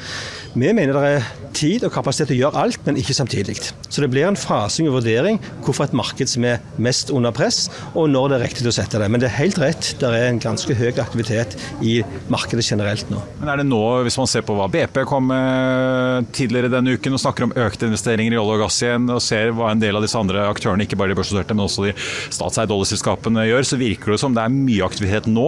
Vi 0.55 0.71
mener 0.73 0.95
det 0.95 1.03
er 1.05 1.27
tid 1.53 1.83
og 1.85 1.93
kapasitet 1.93 2.31
til 2.31 2.39
å 2.39 2.41
gjøre 2.45 2.63
alt, 2.63 2.81
men 2.87 2.97
ikke 2.97 3.13
samtidig. 3.13 3.57
Så 3.89 4.01
det 4.01 4.09
blir 4.11 4.27
en 4.27 4.39
fasing 4.39 4.89
og 4.89 4.99
vurdering 4.99 5.39
hvorfor 5.65 5.85
et 5.85 5.95
marked 5.97 6.31
som 6.31 6.45
er 6.47 6.63
mest 6.81 7.13
under 7.13 7.33
press, 7.35 7.67
og 7.93 8.09
når 8.09 8.31
det 8.31 8.37
er 8.39 8.45
riktig 8.47 8.67
å 8.69 8.73
sette 8.73 9.01
det. 9.01 9.09
Men 9.11 9.21
det 9.21 9.29
er 9.29 9.37
helt 9.37 9.59
rett, 9.61 9.91
det 10.01 10.09
er 10.09 10.27
en 10.29 10.41
ganske 10.41 10.77
høy 10.79 10.89
aktivitet 10.89 11.55
i 11.85 11.99
markedet 12.31 12.65
generelt 12.65 13.11
nå. 13.13 13.21
Men 13.43 13.53
er 13.53 13.61
det 13.61 13.67
nå, 13.69 13.81
hvis 14.07 14.17
man 14.19 14.29
ser 14.31 14.45
på 14.47 14.57
hva 14.57 14.69
BP 14.71 15.03
kom 15.09 15.29
med 15.29 16.31
tidligere 16.35 16.71
denne 16.73 16.97
uken 16.97 17.15
og 17.15 17.21
snakker 17.21 17.47
om 17.47 17.55
økte 17.67 17.89
investeringer 17.89 18.35
i 18.35 18.41
olje 18.41 18.57
og 18.57 18.65
gass 18.65 18.81
igjen, 18.83 19.09
og 19.13 19.21
ser 19.23 19.53
hva 19.55 19.71
en 19.73 19.83
del 19.83 19.99
av 19.99 20.05
disse 20.05 20.17
andre 20.17 20.47
aktørene, 20.49 20.87
ikke 20.87 20.97
bare 20.99 21.13
de 21.13 21.19
børsnoterte, 21.19 21.57
men 21.57 21.68
også 21.69 21.87
de 21.87 21.95
statseide 22.33 22.75
oljeselskapene 22.75 23.47
gjør, 23.49 23.67
så 23.69 23.79
virker 23.79 24.15
det 24.15 24.21
som 24.21 24.35
det 24.35 24.43
er 24.43 24.53
mye 24.53 24.85
aktivitet 24.85 25.29
nå. 25.29 25.47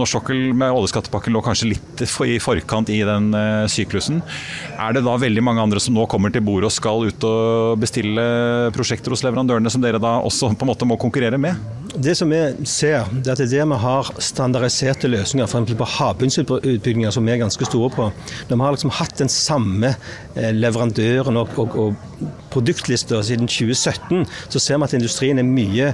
Norsk 0.00 0.16
sokkel 0.16 0.50
med 0.56 0.74
oljeskattepakken 0.74 1.36
lå 1.36 1.44
kanskje 1.44 1.72
litt 1.74 2.04
i 2.26 2.38
forkant 2.42 2.90
i 2.92 3.00
den 3.06 3.30
eh, 3.36 3.66
syklusen. 3.70 4.22
Er 4.80 4.96
det 4.96 5.04
da 5.06 5.16
veldig 5.20 5.44
mange 5.44 5.62
andre 5.64 5.82
som 5.82 5.96
nå 5.96 6.06
kommer 6.10 6.32
til 6.34 6.44
bordet 6.46 6.70
og 6.70 6.74
skal 6.74 7.06
ut 7.10 7.28
og 7.28 7.80
bestille 7.80 8.24
prosjekter 8.74 9.14
hos 9.14 9.24
leverandørene, 9.26 9.72
som 9.72 9.84
dere 9.84 10.02
da 10.02 10.18
også 10.24 10.54
på 10.54 10.66
en 10.66 10.72
måte 10.72 10.88
må 10.88 10.98
konkurrere 11.00 11.40
med? 11.40 11.58
Det 11.94 12.12
som 12.14 12.30
vi 12.30 12.38
ser, 12.68 13.08
det 13.10 13.32
er 13.32 13.34
at 13.34 13.50
det 13.50 13.64
vi 13.66 13.76
har 13.82 14.08
standardiserte 14.22 15.08
løsninger, 15.10 15.48
f.eks. 15.48 15.72
på 15.74 15.88
havbunnsutbygginger, 15.96 17.10
som 17.10 17.26
vi 17.26 17.32
er 17.34 17.40
ganske 17.42 17.66
store 17.66 17.90
på. 17.94 18.06
Når 18.48 18.60
vi 18.60 18.62
har 18.62 18.76
liksom 18.76 18.92
hatt 18.94 19.16
den 19.18 19.32
samme 19.32 19.90
eh, 20.36 20.52
leverandøren 20.54 21.40
og, 21.40 21.58
og, 21.58 21.74
og 21.74 22.28
produktlista 22.52 23.18
siden 23.26 23.50
2017, 23.50 24.22
så 24.52 24.62
ser 24.62 24.78
vi 24.78 24.86
at 24.86 24.94
industrien 25.00 25.42
er 25.42 25.48
mye 25.48 25.90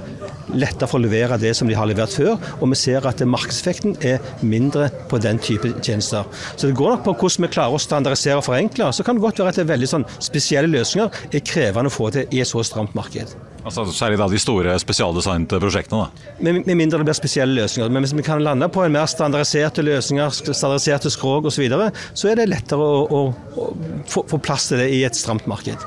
lettere 0.53 0.89
for 0.91 0.99
å 0.99 1.05
levere 1.07 1.39
det 1.41 1.55
som 1.57 1.69
de 1.69 1.77
har 1.77 1.89
levert 1.89 2.13
før. 2.13 2.37
Og 2.61 2.69
vi 2.75 2.79
ser 2.83 3.09
at 3.09 3.25
markedseffekten 3.25 3.97
er 4.05 4.21
mindre 4.45 4.91
på 5.09 5.21
den 5.23 5.41
type 5.41 5.73
tjenester. 5.81 6.29
Så 6.55 6.69
det 6.69 6.77
går 6.77 6.93
nok 6.93 7.05
på 7.07 7.17
hvordan 7.23 7.47
vi 7.47 7.53
klarer 7.57 7.73
å 7.73 7.81
standardisere 7.81 8.37
og 8.37 8.47
forenkle. 8.51 8.93
Så 8.93 9.07
kan 9.07 9.17
det 9.17 9.25
godt 9.25 9.41
være 9.41 9.55
at 9.55 9.61
det 9.61 9.65
er 9.65 9.73
veldig 9.73 9.93
sånn 9.95 10.09
spesielle 10.19 10.69
løsninger 10.77 11.27
er 11.31 11.45
krevende 11.47 11.89
å 11.89 11.97
få 11.97 12.13
til 12.13 12.29
i 12.29 12.43
et 12.45 12.53
så 12.53 12.61
stramt 12.65 12.93
marked. 12.97 13.33
Altså 13.67 13.83
Særlig 13.91 14.19
da 14.21 14.29
de 14.31 14.39
store 14.39 14.75
spesialdesignede 14.79 15.59
prosjektene? 15.61 16.07
da. 16.07 16.33
Med, 16.39 16.61
med, 16.63 16.75
mindre 16.79 17.01
det 17.01 17.09
blir 17.09 17.17
spesielle 17.17 17.59
løsninger. 17.59 17.91
Men 17.91 18.05
hvis 18.05 18.15
vi 18.15 18.25
kan 18.25 18.43
lande 18.43 18.69
på 18.71 18.85
en 18.85 18.95
mer 18.95 19.09
standardiserte 19.11 19.83
løsninger, 19.83 20.31
standardiserte 20.39 21.11
skrog 21.13 21.45
osv., 21.45 21.57
så, 21.57 21.63
videre, 21.65 21.91
så 22.13 22.31
er 22.31 22.37
det 22.37 22.51
lettere 22.51 22.85
å, 22.85 22.99
å, 23.09 23.21
å 23.57 24.03
få, 24.05 24.23
få 24.29 24.37
plass 24.39 24.69
til 24.69 24.83
det 24.83 24.91
i 24.93 25.01
et 25.07 25.17
stramt 25.17 25.49
marked. 25.49 25.81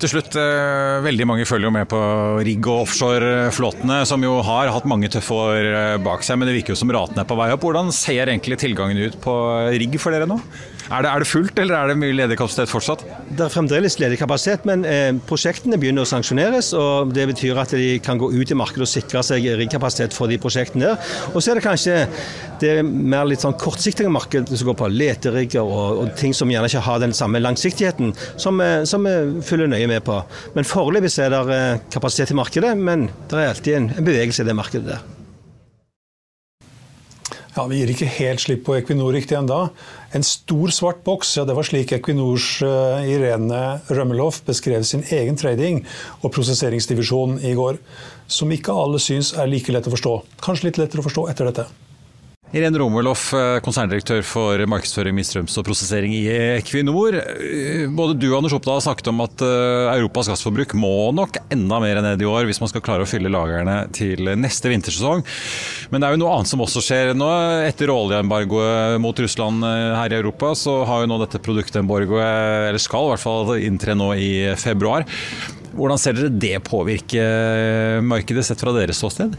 Til 0.00 0.08
slutt, 0.14 0.36
eh, 0.40 0.98
veldig 1.04 1.26
mange 1.28 1.44
følger 1.48 1.68
jo 1.68 1.72
med 1.74 1.88
på 1.90 1.98
rigg- 2.46 2.68
og 2.72 2.86
offshoreflåtene, 2.86 3.98
som 4.08 4.22
jo 4.24 4.38
har 4.46 4.70
hatt 4.72 4.86
mange 4.88 5.10
tøffe 5.12 5.36
år 5.36 5.66
eh, 5.68 5.96
bak 6.00 6.24
seg, 6.24 6.38
men 6.40 6.48
det 6.48 6.54
virker 6.56 6.72
jo 6.72 6.80
som 6.80 6.92
raten 6.94 7.20
er 7.20 7.28
på 7.28 7.36
vei 7.36 7.50
opp. 7.52 7.64
Hvordan 7.66 7.92
ser 7.92 8.30
egentlig 8.30 8.60
tilgangen 8.62 8.96
ut 8.96 9.18
på 9.20 9.34
rigg 9.76 9.98
for 10.00 10.16
dere 10.16 10.28
nå? 10.30 10.38
Er 10.90 11.04
det, 11.04 11.10
er 11.10 11.22
det, 11.22 11.26
fullt, 11.30 11.58
eller 11.62 11.76
er 11.78 11.90
det 11.92 11.98
mye 12.00 12.14
ledig 12.18 12.34
kapasitet 12.40 12.70
fortsatt? 12.70 13.04
Det 13.30 13.44
er 13.44 13.52
fremdeles 13.52 13.94
ledig 14.02 14.16
kapasitet, 14.18 14.64
men 14.66 14.82
eh, 14.88 15.12
prosjektene 15.28 15.78
begynner 15.78 16.02
å 16.02 16.10
sanksjoneres. 16.10 16.72
og 16.74 17.12
Det 17.14 17.28
betyr 17.30 17.60
at 17.62 17.74
de 17.78 17.92
kan 18.02 18.18
gå 18.18 18.32
ut 18.32 18.50
i 18.50 18.58
markedet 18.58 18.88
og 18.88 18.90
sikre 18.90 19.22
seg 19.22 19.46
riggkapasitet 19.60 20.16
for 20.16 20.26
de 20.26 20.40
prosjektene 20.42 20.88
der. 20.88 21.12
Og 21.30 21.38
så 21.38 21.52
er 21.52 21.60
det 21.60 21.66
kanskje 21.68 21.94
det 22.64 22.72
mer 22.82 23.28
litt 23.30 23.46
sånn 23.46 23.54
kortsiktige 23.60 24.10
markedet 24.10 24.50
som 24.50 24.72
går 24.72 24.78
på 24.82 24.90
leterigger 24.90 25.62
og, 25.62 26.02
og, 26.02 26.10
ting 26.18 26.34
som 26.34 26.50
gjerne 26.50 26.66
ikke 26.66 26.82
har 26.88 26.98
den 27.04 27.14
samme 27.14 27.38
langsiktigheten, 27.38 28.10
som, 28.34 28.58
eh, 28.64 28.82
som 28.82 29.06
vi 29.06 29.46
følger 29.46 29.70
nøye 29.70 29.92
med 29.94 30.02
på. 30.10 30.18
Men 30.58 30.66
foreløpig 30.66 31.14
er 31.22 31.30
det 31.36 31.44
eh, 31.54 31.86
kapasitet 31.94 32.34
i 32.34 32.40
markedet, 32.42 32.74
men 32.74 33.06
det 33.30 33.38
er 33.38 33.54
alltid 33.54 33.78
en, 33.78 33.90
en 33.94 34.10
bevegelse 34.10 34.42
i 34.42 34.50
det 34.50 34.58
markedet 34.58 34.90
der. 34.90 35.19
Ja, 37.56 37.64
Vi 37.66 37.80
gir 37.80 37.90
ikke 37.90 38.06
helt 38.14 38.42
slipp 38.44 38.60
på 38.68 38.76
Equinor 38.78 39.10
riktig 39.10 39.34
enda. 39.34 39.72
En 40.14 40.22
stor 40.22 40.70
svart 40.70 41.02
boks, 41.02 41.32
ja, 41.34 41.42
det 41.48 41.56
var 41.58 41.66
slik 41.66 41.90
Equinors 41.96 42.46
uh, 42.62 43.02
Irene 43.02 43.80
Rømmeloff 43.90 44.44
beskrev 44.46 44.86
sin 44.86 45.02
egen 45.10 45.38
trading 45.40 45.82
og 46.22 46.30
prosesseringsdivisjon 46.36 47.40
i 47.42 47.56
går. 47.58 47.82
Som 48.30 48.54
ikke 48.54 48.74
alle 48.74 49.02
syns 49.02 49.34
er 49.34 49.50
like 49.50 49.74
lett 49.74 49.90
å 49.90 49.94
forstå. 49.96 50.16
Kanskje 50.46 50.70
litt 50.70 50.78
lettere 50.78 51.02
å 51.02 51.08
forstå 51.08 51.26
etter 51.32 51.50
dette. 51.50 51.66
Irene 52.50 52.80
Romeloff, 52.82 53.28
eh, 53.38 53.60
konserndirektør 53.62 54.24
for 54.26 54.58
markedsføring, 54.66 55.14
midtstrøms 55.14 55.54
og 55.60 55.68
prosessering 55.68 56.10
i 56.16 56.24
Equinor. 56.56 57.14
Eh, 57.14 57.84
både 57.94 58.16
du 58.18 58.26
og 58.32 58.40
Anders 58.40 58.56
Oppdal 58.56 58.80
har 58.80 58.82
snakket 58.88 59.10
om 59.12 59.22
at 59.22 59.44
eh, 59.46 59.90
Europas 59.92 60.26
gassforbruk 60.32 60.74
må 60.74 61.12
nok 61.14 61.38
enda 61.54 61.78
mer 61.78 62.02
ned 62.02 62.24
i 62.24 62.26
år 62.26 62.48
hvis 62.50 62.58
man 62.58 62.72
skal 62.72 62.82
klare 62.82 63.06
å 63.06 63.10
fylle 63.10 63.30
lagrene 63.30 63.84
til 63.94 64.32
neste 64.34 64.66
vintersesong. 64.72 65.22
Men 65.94 66.02
det 66.02 66.10
er 66.10 66.18
jo 66.18 66.22
noe 66.24 66.34
annet 66.40 66.50
som 66.50 66.66
også 66.66 66.82
skjer 66.88 67.14
nå. 67.14 67.30
Etter 67.70 67.94
oljeembargoet 67.94 68.98
mot 68.98 69.22
Russland 69.22 69.62
her 69.70 70.10
i 70.10 70.18
Europa, 70.18 70.50
så 70.58 70.80
har 70.90 71.04
jo 71.04 71.14
nå 71.14 71.22
dette 71.22 71.38
produktembargoet, 71.46 72.66
eller 72.72 72.82
skal 72.82 73.06
i 73.06 73.14
hvert 73.14 73.28
fall 73.28 73.56
inntre 73.62 73.94
nå 73.94 74.10
i 74.18 74.30
februar. 74.58 75.06
Hvordan 75.70 76.02
ser 76.02 76.18
dere 76.18 76.34
det 76.34 76.56
påvirke 76.66 77.22
markedet 78.02 78.42
sett 78.48 78.58
fra 78.58 78.74
deres 78.74 78.98
ståsted? 78.98 79.38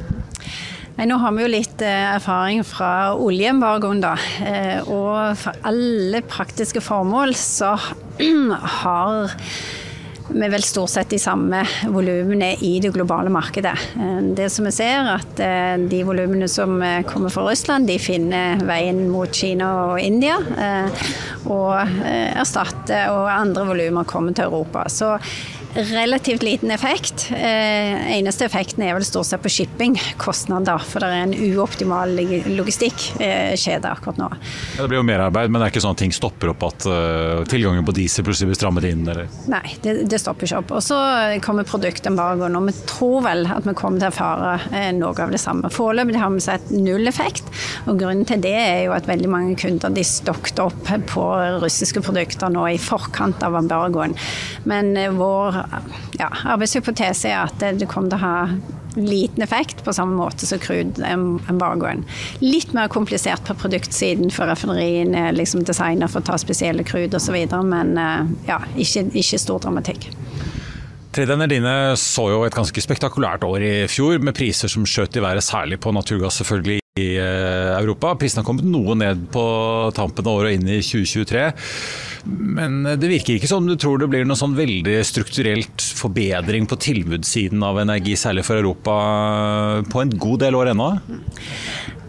Nei, 1.01 1.07
nå 1.09 1.15
har 1.17 1.31
vi 1.33 1.41
jo 1.41 1.49
litt 1.49 1.81
eh, 1.81 2.11
erfaring 2.13 2.59
fra 2.61 3.15
oljeembargoen, 3.17 4.03
da. 4.03 4.11
Eh, 4.45 4.85
og 4.85 5.31
for 5.41 5.57
alle 5.65 6.19
praktiske 6.29 6.77
formål 6.85 7.31
så 7.33 7.71
har 8.83 9.31
vi 10.29 10.49
vel 10.53 10.61
stort 10.61 10.93
sett 10.93 11.09
de 11.09 11.17
samme 11.17 11.63
volumene 11.89 12.51
i 12.67 12.75
det 12.83 12.91
globale 12.93 13.33
markedet. 13.33 13.73
Eh, 13.97 14.19
det 14.37 14.51
som 14.53 14.69
vi 14.69 14.75
ser, 14.75 15.09
at 15.15 15.41
de 15.89 16.03
volumene 16.05 16.45
som 16.45 16.75
kommer 17.09 17.33
fra 17.33 17.47
Russland, 17.47 17.89
de 17.89 17.97
finner 17.97 18.61
veien 18.69 19.01
mot 19.09 19.33
Kina 19.33 19.71
og 19.87 20.03
India. 20.05 20.37
Og 21.49 21.97
erstatter, 22.05 23.09
og 23.09 23.25
andre 23.25 23.65
volumer 23.73 24.05
kommer 24.05 24.37
til 24.37 24.51
Europa. 24.51 24.85
Så 24.85 25.15
relativt 25.75 26.43
liten 26.43 26.71
effekt. 26.71 27.27
Eh, 27.31 28.17
eneste 28.17 28.45
effekten 28.45 28.83
er 28.83 28.95
vel 28.97 29.05
stort 29.05 29.29
sett 29.29 29.43
på 29.43 29.51
shippingkostnader, 29.51 30.83
for 30.87 31.03
det 31.03 31.09
er 31.09 31.25
en 31.25 31.35
uoptimal 31.51 32.13
logistikkjede 32.57 33.89
akkurat 33.89 34.19
nå. 34.19 34.29
Ja, 34.75 34.83
det 34.83 34.89
blir 34.91 35.01
jo 35.01 35.07
merarbeid, 35.07 35.51
men 35.51 35.61
det 35.61 35.67
er 35.67 35.73
ikke 35.73 35.83
sånn 35.85 35.95
at 35.95 36.01
ting 36.03 36.15
stopper 36.15 36.51
opp 36.53 36.65
at 36.67 36.87
uh, 36.89 37.43
tilgangen 37.49 37.85
på 37.87 37.95
diesel 37.95 38.25
plutselig 38.27 38.51
blir 38.51 38.59
strammet 38.59 38.87
inn? 38.89 39.05
Eller? 39.07 39.29
Nei, 39.51 39.63
det, 39.83 39.95
det, 40.11 40.21
stopper 40.21 40.47
ikke 40.47 40.61
opp. 40.63 40.75
Og 40.79 40.85
så 40.85 40.99
kommer 41.45 41.67
produktembargoen, 41.67 42.57
og 42.59 42.67
vi 42.69 42.75
tror 42.89 43.25
vel 43.27 43.47
at 43.49 43.67
vi 43.67 43.75
kommer 43.77 44.01
til 44.01 44.09
å 44.09 44.11
erfare 44.11 44.53
eh, 44.75 44.91
noe 44.97 45.15
av 45.15 45.33
det 45.33 45.41
samme. 45.41 45.71
Foreløpig 45.71 46.19
har 46.19 46.33
vi 46.35 46.43
sett 46.43 46.71
null 46.75 47.07
effekt, 47.11 47.47
og 47.87 48.01
grunnen 48.01 48.27
til 48.27 48.43
det 48.43 48.55
er 48.57 48.83
jo 48.87 48.95
at 48.97 49.09
veldig 49.09 49.31
mange 49.31 49.57
kunder 49.61 49.93
de 49.93 50.05
stokket 50.07 50.61
opp 50.63 50.93
på 51.11 51.25
russiske 51.63 52.03
produkter 52.03 52.51
nå 52.51 52.67
i 52.73 52.79
forkant 52.81 53.43
av 53.45 53.57
embargoen. 53.61 54.17
Men 54.69 54.95
eh, 54.99 55.11
vår 55.15 55.60
ja, 56.19 56.29
arbeidshypotese 56.53 57.31
er 57.31 57.43
at 57.45 57.65
det 57.79 57.89
kommer 57.89 58.13
til 58.13 58.19
å 58.19 58.25
ha 58.25 58.35
liten 58.95 59.43
effekt, 59.43 59.83
på 59.85 59.93
samme 59.95 60.17
måte 60.17 60.47
som 60.47 60.59
crude-embargoen. 60.59 62.03
Litt 62.43 62.73
mer 62.75 62.91
komplisert 62.91 63.45
på 63.47 63.55
produktsiden, 63.61 64.31
for 64.33 64.51
raffineriene 64.51 65.27
er 65.29 65.37
liksom 65.37 65.63
designer 65.67 66.11
for 66.11 66.21
å 66.21 66.31
ta 66.31 66.39
spesielle 66.41 66.83
crude 66.87 67.17
osv., 67.17 67.37
men 67.67 67.95
eh, 67.97 68.33
ja, 68.49 68.59
ikke, 68.75 69.07
ikke 69.15 69.39
stor 69.39 69.63
dramatikk. 69.63 70.09
Tredje 71.11 71.47
dine 71.51 71.73
så 71.99 72.29
jo 72.31 72.43
et 72.47 72.55
ganske 72.55 72.83
spektakulært 72.83 73.43
år 73.43 73.63
i 73.67 73.73
fjor, 73.91 74.21
med 74.23 74.35
priser 74.35 74.71
som 74.71 74.85
skjøt 74.87 75.17
i 75.19 75.23
været, 75.23 75.43
særlig 75.43 75.79
på 75.83 75.91
naturgass 75.95 76.39
selvfølgelig 76.39 76.79
i 76.99 77.09
eh, 77.19 77.73
Europa. 77.79 78.13
Prisen 78.19 78.41
har 78.41 78.47
kommet 78.47 78.67
noe 78.67 78.95
ned 78.99 79.27
på 79.31 79.43
tampen 79.95 80.27
av 80.27 80.39
året 80.39 80.53
og 80.53 80.59
inn 80.59 80.71
i 80.71 80.79
2023. 80.83 81.45
Men 82.25 82.83
det 82.99 83.09
virker 83.09 83.37
ikke 83.37 83.49
som 83.49 83.67
du 83.67 83.75
tror 83.79 84.01
det 84.01 84.09
blir 84.11 84.27
noe 84.27 84.39
sånn 84.39 84.57
veldig 84.57 84.99
strukturelt 85.07 85.85
forbedring 85.97 86.67
på 86.69 86.77
tilbudssiden 86.81 87.63
av 87.65 87.81
energi, 87.81 88.17
særlig 88.19 88.45
for 88.47 88.61
Europa, 88.61 88.97
på 89.89 90.03
en 90.03 90.13
god 90.21 90.43
del 90.45 90.59
år 90.59 90.73
ennå? 90.73 90.91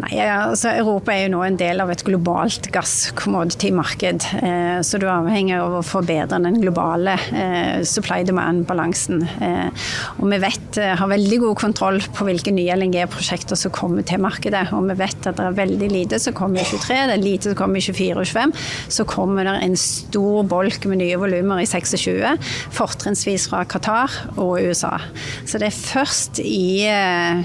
Nei, 0.03 0.17
altså 0.25 0.71
Europa 0.73 1.13
er 1.13 1.27
jo 1.27 1.33
nå 1.35 1.43
en 1.45 1.57
del 1.61 1.83
av 1.83 1.91
et 1.93 2.03
globalt 2.03 2.67
gass-commodity-marked. 2.75 4.25
Eh, 4.41 4.79
så 4.83 4.99
du 4.99 5.05
er 5.05 5.13
avhengig 5.19 5.55
av 5.59 5.77
å 5.79 5.83
forbedre 5.85 6.41
den 6.43 6.59
globale 6.63 7.15
eh, 7.31 7.85
supply 7.87 8.23
demand-balansen. 8.27 9.23
Eh, 9.45 9.91
og 10.17 10.33
vi 10.33 10.41
vet, 10.43 10.81
har 10.99 11.13
veldig 11.13 11.39
god 11.45 11.61
kontroll 11.61 12.01
på 12.17 12.27
hvilke 12.27 12.55
nye 12.57 12.75
LNG-prosjekter 12.81 13.59
som 13.59 13.75
kommer 13.75 14.07
til 14.09 14.23
markedet. 14.25 14.65
Og 14.75 14.89
vi 14.91 14.97
vet 15.05 15.29
at 15.29 15.39
det 15.39 15.47
er 15.51 15.61
veldig 15.61 15.93
lite 15.93 16.23
som 16.23 16.35
kommer 16.35 16.65
i 16.65 16.67
23, 16.67 16.99
det 17.13 17.19
er 17.19 17.23
lite 17.23 17.53
som 17.53 17.61
kommer 17.61 17.79
i 17.79 17.87
24 17.87 18.17
og 18.17 18.33
25. 18.33 18.57
Så 18.97 19.07
kommer 19.13 19.47
det 19.47 19.59
en 19.61 19.79
stor 19.79 20.02
bolk 20.49 20.87
med 20.89 21.01
nye 21.03 21.19
volumer 21.21 21.63
i 21.63 21.67
26, 21.67 22.37
fortrinnsvis 22.75 23.49
fra 23.51 23.65
Qatar 23.65 24.13
og 24.37 24.59
USA. 24.61 24.99
Så 25.47 25.59
det 25.59 25.71
er 25.71 25.83
først 25.83 26.41
i 26.43 26.87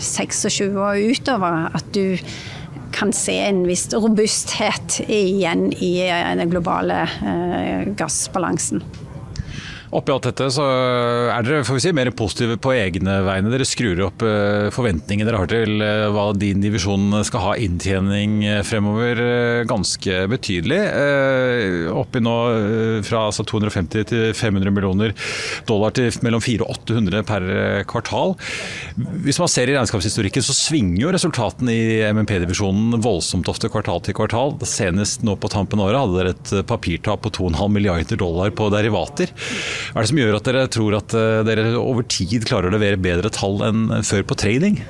26 0.01 0.71
og 0.75 1.01
utover 1.11 1.67
at 1.75 1.91
du 1.95 2.17
kan 2.97 3.11
se 3.13 3.35
en 3.45 3.65
viss 3.67 3.87
robusthet 3.93 5.01
igjen 5.05 5.69
i 5.73 5.97
den 6.39 6.49
globale 6.49 7.03
eh, 7.05 7.83
gassbalansen. 7.97 8.81
Oppi 9.95 10.11
alt 10.11 10.25
dette 10.27 10.49
så 10.51 10.63
er 11.31 11.45
dere 11.45 11.63
får 11.63 11.77
vi 11.77 11.81
si, 11.85 11.91
mer 11.95 12.09
positive 12.15 12.57
på 12.59 12.73
egne 12.75 13.21
vegne. 13.23 13.51
Dere 13.53 13.67
skrur 13.67 14.01
opp 14.09 14.23
eh, 14.25 14.67
forventningene 14.75 15.29
dere 15.29 15.39
har 15.39 15.51
til 15.51 15.83
eh, 15.83 16.07
hva 16.11 16.25
din 16.35 16.59
divisjon 16.63 17.15
skal 17.27 17.43
ha 17.45 17.53
inntjening 17.63 18.41
eh, 18.43 18.63
fremover 18.67 19.21
ganske 19.69 20.25
betydelig. 20.31 20.81
Oppi 21.95 22.21
nå 22.23 22.35
fra 23.07 23.23
altså 23.29 23.45
250 23.47 24.09
til 24.11 24.25
500 24.35 24.75
millioner 24.75 25.15
dollar 25.69 25.95
til 25.95 26.11
mellom 26.25 26.43
400 26.43 26.65
og 26.67 26.73
800 26.89 27.23
per 27.27 27.45
kvartal. 27.87 28.35
Hvis 29.23 29.39
man 29.39 29.51
ser 29.51 29.69
i 29.69 29.75
regnskapshistorikken 29.77 30.43
så 30.43 30.55
svinger 30.57 30.99
jo 31.05 31.13
resultatene 31.15 31.73
i 31.73 31.99
MMP-divisjonen 32.11 32.99
voldsomt 33.03 33.47
ofte 33.51 33.71
kvartal 33.71 34.03
til 34.03 34.17
kvartal. 34.17 34.57
Senest 34.67 35.23
nå 35.27 35.37
på 35.39 35.51
tampen 35.53 35.79
av 35.79 35.91
året 35.91 36.03
hadde 36.03 36.19
dere 36.19 36.35
et 36.35 36.67
papirtap 36.67 37.23
på 37.23 37.33
2,5 37.39 37.77
milliarder 37.77 38.19
dollar 38.19 38.51
på 38.57 38.71
derivater. 38.73 39.31
Hva 39.91 40.01
er 40.01 40.05
det 40.05 40.11
som 40.11 40.21
gjør 40.21 40.37
at 40.39 40.49
dere 40.49 40.67
tror 40.73 40.99
at 40.99 41.17
eh, 41.17 41.39
dere 41.47 41.71
over 41.79 42.05
tid 42.09 42.47
klarer 42.47 42.69
å 42.69 42.77
levere 42.77 43.01
bedre 43.01 43.33
tall 43.33 43.63
enn 43.67 43.89
før 44.07 44.27
på 44.27 44.39
trading? 44.39 44.81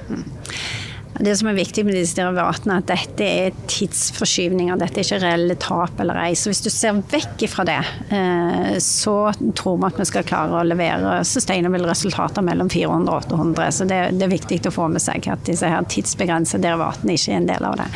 Det 1.18 1.34
som 1.38 1.48
er 1.50 1.58
viktig 1.58 1.82
med 1.86 1.96
disse 1.98 2.18
derivatene, 2.18 2.78
er 2.78 2.84
at 2.84 2.90
dette 2.92 3.26
er 3.26 3.56
tidsforskyvninger. 3.72 4.78
Dette 4.78 5.02
er 5.02 5.08
ikke 5.08 5.22
reelle 5.24 5.56
tap 5.62 6.02
eller 6.04 6.20
ei. 6.22 6.36
Så 6.38 6.52
hvis 6.52 6.62
du 6.62 6.70
ser 6.74 7.00
vekk 7.10 7.48
fra 7.50 7.66
det, 7.68 7.80
eh, 8.14 8.76
så 8.84 9.16
tror 9.58 9.80
vi 9.82 9.90
at 9.90 10.02
vi 10.02 10.08
skal 10.12 10.28
klare 10.28 10.60
å 10.60 10.68
levere 10.68 11.18
sustainable 11.26 11.90
resultater 11.90 12.46
mellom 12.46 12.70
400 12.70 13.10
og 13.10 13.32
800. 13.34 13.72
Så 13.74 13.90
det, 13.90 14.02
er 14.14 14.36
viktig 14.36 14.62
å 14.70 14.76
få 14.76 14.92
med 14.94 15.02
seg 15.02 15.26
at 15.34 15.46
disse 15.50 15.70
her 15.70 15.90
tidsbegrensede 15.90 16.68
derivatene 16.68 17.18
ikke 17.18 17.34
er 17.34 17.42
en 17.42 17.50
del 17.50 17.70
av 17.72 17.80
det. 17.82 17.90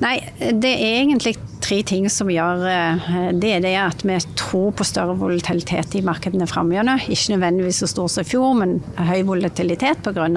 Nei, 0.00 0.16
det 0.38 0.72
er 0.72 1.02
egentlig 1.02 1.36
tre 1.62 1.80
ting 1.86 2.08
som 2.12 2.30
gjør 2.30 2.64
det. 3.38 3.52
er 3.58 3.78
at 3.82 4.04
vi 4.06 4.16
tror 4.38 4.72
på 4.76 4.86
større 4.86 5.16
volatilitet 5.18 5.96
i 5.98 6.04
markedene 6.06 6.46
framover. 6.48 7.04
Ikke 7.08 7.34
nødvendigvis 7.34 7.82
så 7.82 7.90
stor 7.90 8.08
som 8.12 8.26
i 8.26 8.28
fjor, 8.28 8.54
men 8.58 8.78
høy 8.98 9.22
volatilitet 9.28 10.02
pga. 10.04 10.28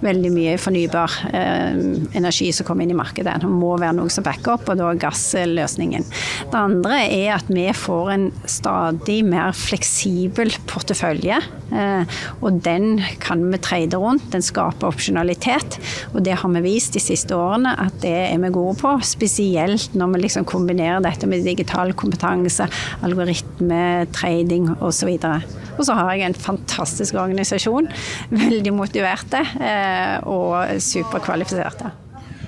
veldig 0.00 0.32
mye 0.32 0.56
fornybar 0.60 1.12
eh, 1.32 1.78
energi 2.18 2.50
som 2.52 2.66
kommer 2.66 2.84
inn 2.84 2.94
i 2.94 2.98
markedet. 2.98 3.40
Det 3.42 3.50
må 3.50 3.76
være 3.80 3.96
noe 3.98 4.12
som 4.12 4.24
backer 4.26 4.56
opp, 4.56 4.68
og 4.70 4.80
da 4.80 4.90
er 4.90 5.00
gassløsningen. 5.02 6.06
Det 6.52 6.60
andre 6.60 7.00
er 7.06 7.36
at 7.36 7.50
vi 7.50 7.66
får 7.76 8.12
en 8.14 8.26
stadig 8.48 9.22
mer 9.26 9.52
fleksibel 9.56 10.52
portefølje. 10.70 11.40
Eh, 11.72 12.18
og 12.44 12.60
den 12.64 13.00
kan 13.22 13.42
vi 13.50 13.60
trade 13.62 13.98
rundt. 14.00 14.28
Den 14.32 14.44
skaper 14.44 14.90
opsjonalitet. 14.90 15.78
Og 16.14 16.22
det 16.26 16.38
har 16.40 16.54
vi 16.56 16.64
vist 16.66 16.96
de 16.96 17.02
siste 17.02 17.36
årene 17.36 17.74
at 17.86 18.00
det 18.04 18.14
er 18.28 18.40
vi 18.42 18.52
gode 18.54 18.76
på. 18.80 18.96
Spesielt 19.06 19.96
når 19.98 20.14
vi 20.14 20.24
liksom 20.26 20.46
kombinerer 20.56 21.04
dette 21.04 21.28
med 21.30 21.44
digital 21.46 21.92
kompetanse, 21.98 22.66
algoritme, 23.06 23.84
trading 24.16 24.72
osv. 24.80 25.12
Og 25.76 25.84
så 25.84 25.98
har 25.98 26.14
jeg 26.14 26.30
en 26.30 26.40
fantastisk 26.46 27.20
organisasjon. 27.20 27.92
Veldig 28.32 28.74
motiverte 28.74 29.44
eh, 29.60 30.16
og 30.24 30.80
superkvalifiserte. 30.82 31.92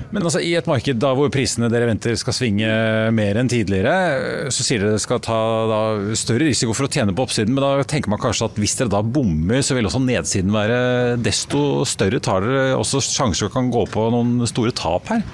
Men 0.09 0.25
altså, 0.25 0.41
I 0.41 0.55
et 0.57 0.69
marked 0.69 1.01
da 1.03 1.11
hvor 1.17 1.29
prisene 1.33 1.69
dere 1.69 1.91
venter 1.91 2.15
skal 2.17 2.33
svinge 2.37 2.69
mer 3.13 3.39
enn 3.41 3.51
tidligere, 3.51 4.49
så 4.55 4.65
sier 4.65 4.81
dere 4.81 4.97
det 4.97 5.03
skal 5.05 5.21
ta 5.25 5.41
da, 5.69 5.81
større 6.17 6.49
risiko 6.49 6.77
for 6.77 6.89
å 6.89 6.93
tjene 6.93 7.13
på 7.17 7.27
oppsiden. 7.27 7.53
Men 7.53 7.67
da 7.67 7.89
tenker 7.89 8.13
man 8.13 8.23
kanskje 8.23 8.49
at 8.49 8.61
hvis 8.61 8.79
dere 8.79 8.95
da 8.95 9.03
bommer, 9.05 9.61
så 9.61 9.77
vil 9.77 9.89
også 9.89 10.01
nedsiden 10.07 10.55
være 10.55 10.79
desto 11.21 11.85
større. 11.89 12.23
Tar 12.25 12.47
dere 12.47 12.79
også 12.79 13.03
sjanser 13.05 13.51
og 13.51 13.59
kan 13.59 13.69
gå 13.75 13.85
på 13.93 14.09
noen 14.15 14.49
store 14.49 14.73
tap 14.77 15.13
her? 15.13 15.25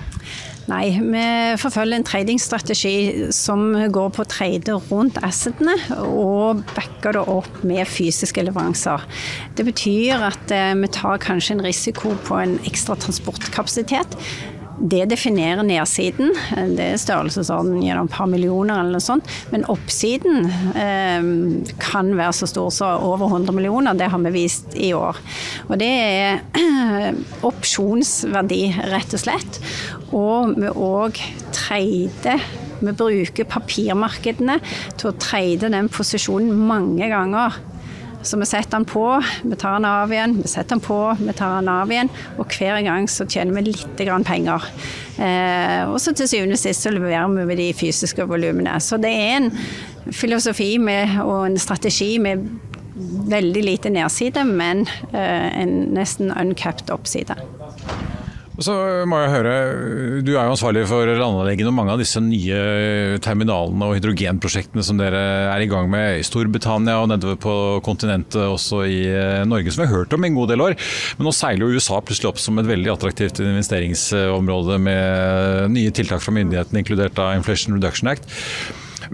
Nei, 0.64 0.94
vi 0.96 1.24
forfølger 1.60 1.98
en 1.98 2.06
tradingstrategi 2.08 3.28
som 3.36 3.66
går 3.92 4.14
på 4.16 4.24
å 4.24 4.28
trade 4.30 4.76
rundt 4.88 5.18
assetene 5.26 5.74
og 6.06 6.62
backer 6.72 7.18
det 7.18 7.24
opp 7.28 7.58
med 7.68 7.84
fysiske 7.90 8.46
leveranser. 8.46 9.04
Det 9.58 9.66
betyr 9.68 10.24
at 10.30 10.54
eh, 10.54 10.72
vi 10.80 10.88
tar 10.94 11.20
kanskje 11.20 11.58
en 11.58 11.64
risiko 11.66 12.14
på 12.24 12.40
en 12.40 12.56
ekstra 12.64 12.96
transportkapasitet. 12.96 14.16
Det 14.78 15.04
definerer 15.10 15.62
nedsiden. 15.66 16.32
Det 16.74 16.86
er 16.94 17.00
størrelsesorden 17.00 17.78
gjennom 17.84 18.08
et 18.08 18.14
par 18.14 18.28
millioner 18.30 18.80
eller 18.80 18.96
noe 18.96 19.04
sånt. 19.04 19.28
Men 19.52 19.66
oppsiden 19.70 20.48
eh, 20.74 21.28
kan 21.82 22.10
være 22.18 22.34
så 22.40 22.48
stor 22.50 22.72
som 22.74 23.06
over 23.06 23.28
100 23.30 23.54
millioner. 23.54 23.94
Det 23.98 24.10
har 24.10 24.22
vi 24.26 24.34
vist 24.34 24.74
i 24.74 24.90
år. 24.96 25.20
Og 25.68 25.78
det 25.80 25.90
er 25.90 26.42
opsjonsverdi, 27.50 28.62
rett 28.90 29.14
og 29.14 29.24
slett. 29.24 29.60
Og 30.14 30.54
vi 30.58 30.70
òg 30.70 31.22
trader 31.54 32.42
Vi 32.84 32.92
bruker 32.92 33.46
papirmarkedene 33.48 34.58
til 34.98 35.08
å 35.08 35.14
trade 35.16 35.70
den 35.72 35.86
posisjonen 35.88 36.66
mange 36.68 37.06
ganger. 37.08 37.54
Så 38.24 38.38
vi 38.40 38.46
setter 38.48 38.78
den 38.78 38.86
på, 38.88 39.04
vi 39.44 39.56
tar 39.60 39.76
den 39.76 39.86
av 39.88 40.12
igjen, 40.12 40.38
vi 40.40 40.48
setter 40.48 40.74
den 40.74 40.84
på, 40.84 40.98
vi 41.20 41.32
tar 41.36 41.58
den 41.58 41.68
av 41.68 41.90
igjen. 41.92 42.10
Og 42.40 42.48
hver 42.56 42.80
gang 42.86 43.08
så 43.10 43.26
tjener 43.28 43.58
vi 43.58 43.66
litt 43.68 44.00
grann 44.00 44.24
penger. 44.24 44.64
Eh, 45.20 45.82
og 45.90 45.98
så 46.00 46.14
til 46.16 46.30
syvende 46.30 46.56
og 46.56 46.62
sist 46.62 46.86
så 46.86 46.92
leverer 46.94 47.28
vi 47.34 47.44
med 47.50 47.60
de 47.60 47.68
fysiske 47.76 48.24
volumene. 48.30 48.78
Så 48.80 48.96
det 49.02 49.12
er 49.12 49.36
en 49.42 49.50
filosofi 50.12 50.72
med, 50.80 51.18
og 51.24 51.50
en 51.50 51.60
strategi 51.60 52.14
med 52.22 52.48
veldig 53.28 53.62
lite 53.64 53.92
nedside, 53.92 54.44
men 54.46 54.86
eh, 55.12 55.60
en 55.60 55.76
nesten 55.96 56.32
uncapped 56.32 56.92
oppside. 56.94 57.36
Så 58.62 58.74
må 59.10 59.18
jeg 59.18 59.32
høre, 59.32 59.54
Du 60.22 60.30
er 60.36 60.46
jo 60.46 60.52
ansvarlig 60.52 60.84
for 60.86 61.08
landanleggene 61.08 61.72
og 61.72 61.74
mange 61.74 61.94
av 61.96 61.98
disse 61.98 62.20
nye 62.22 63.18
terminalene 63.24 63.88
og 63.88 63.96
hydrogenprosjektene 63.96 64.84
som 64.86 65.00
dere 65.00 65.22
er 65.50 65.64
i 65.64 65.66
gang 65.70 65.90
med 65.90 66.20
i 66.20 66.26
Storbritannia 66.26 67.00
og 67.02 67.10
nedover 67.10 67.40
på 67.40 67.54
kontinentet, 67.86 68.38
også 68.46 68.84
i 68.86 69.00
eh, 69.10 69.42
Norge, 69.48 69.74
som 69.74 69.82
vi 69.82 69.88
har 69.90 70.04
hørt 70.04 70.14
om 70.14 70.22
i 70.22 70.30
en 70.30 70.38
god 70.38 70.54
del 70.54 70.62
år. 70.68 70.78
Men 71.18 71.28
nå 71.28 71.34
seiler 71.34 71.66
jo 71.66 71.80
USA 71.80 71.98
plutselig 71.98 72.30
opp 72.30 72.40
som 72.42 72.62
et 72.62 72.70
veldig 72.70 72.94
attraktivt 72.94 73.42
investeringsområde 73.42 74.78
med 74.86 75.74
nye 75.74 75.94
tiltak 75.94 76.22
fra 76.22 76.36
myndighetene, 76.38 76.84
inkludert 76.84 77.18
av 77.18 77.34
Inflation 77.40 77.74
Reduction 77.74 78.12
Act. 78.14 78.30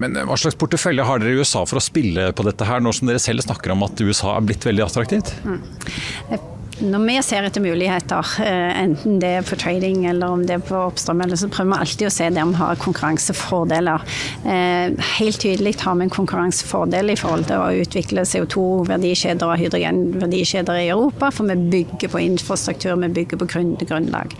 Men 0.01 0.15
hva 0.29 0.37
slags 0.39 0.59
portefølje 0.61 1.05
har 1.07 1.21
dere 1.21 1.33
i 1.35 1.41
USA 1.41 1.65
for 1.67 1.81
å 1.81 1.83
spille 1.85 2.29
på 2.37 2.45
dette 2.47 2.69
her, 2.69 2.85
nå 2.85 2.93
som 2.95 3.09
dere 3.09 3.23
selv 3.23 3.49
snakker 3.49 3.73
om 3.73 3.89
at 3.89 4.05
USA 4.05 4.37
er 4.37 4.49
blitt 4.53 4.69
veldig 4.69 4.85
attraktivt? 4.87 5.33
Mm. 5.49 6.59
Når 6.81 7.03
vi 7.05 7.15
ser 7.21 7.45
etter 7.45 7.61
muligheter, 7.61 8.29
eh, 8.41 8.79
enten 8.81 9.19
det 9.21 9.31
er 9.37 9.43
på 9.45 9.57
trading 9.61 10.07
eller 10.09 10.33
om 10.33 10.45
det 10.49 10.55
er 10.55 10.63
på 10.65 10.79
oppstrøm, 10.81 11.21
så 11.37 11.51
prøver 11.53 11.75
vi 11.75 11.81
alltid 11.85 12.07
å 12.09 12.13
se 12.15 12.29
der 12.33 12.47
vi 12.49 12.57
har 12.57 12.81
konkurransefordeler. 12.81 14.07
Eh, 14.49 14.95
helt 15.19 15.41
tydelig 15.43 15.75
har 15.83 15.99
vi 15.99 16.07
en 16.07 16.15
konkurransefordel 16.15 17.13
i 17.13 17.19
forhold 17.21 17.45
til 17.51 17.61
å 17.61 17.83
utvikle 17.83 18.25
CO2-verdikjeder 18.25 19.45
og 19.45 19.61
hydrogenverdikjeder 19.61 20.81
i 20.81 20.89
Europa, 20.89 21.29
for 21.31 21.53
vi 21.53 21.85
bygger 21.85 22.09
på 22.09 22.25
infrastruktur, 22.25 22.97
vi 22.97 23.13
bygger 23.21 23.37
på 23.37 23.51
grunnlag. 23.85 24.33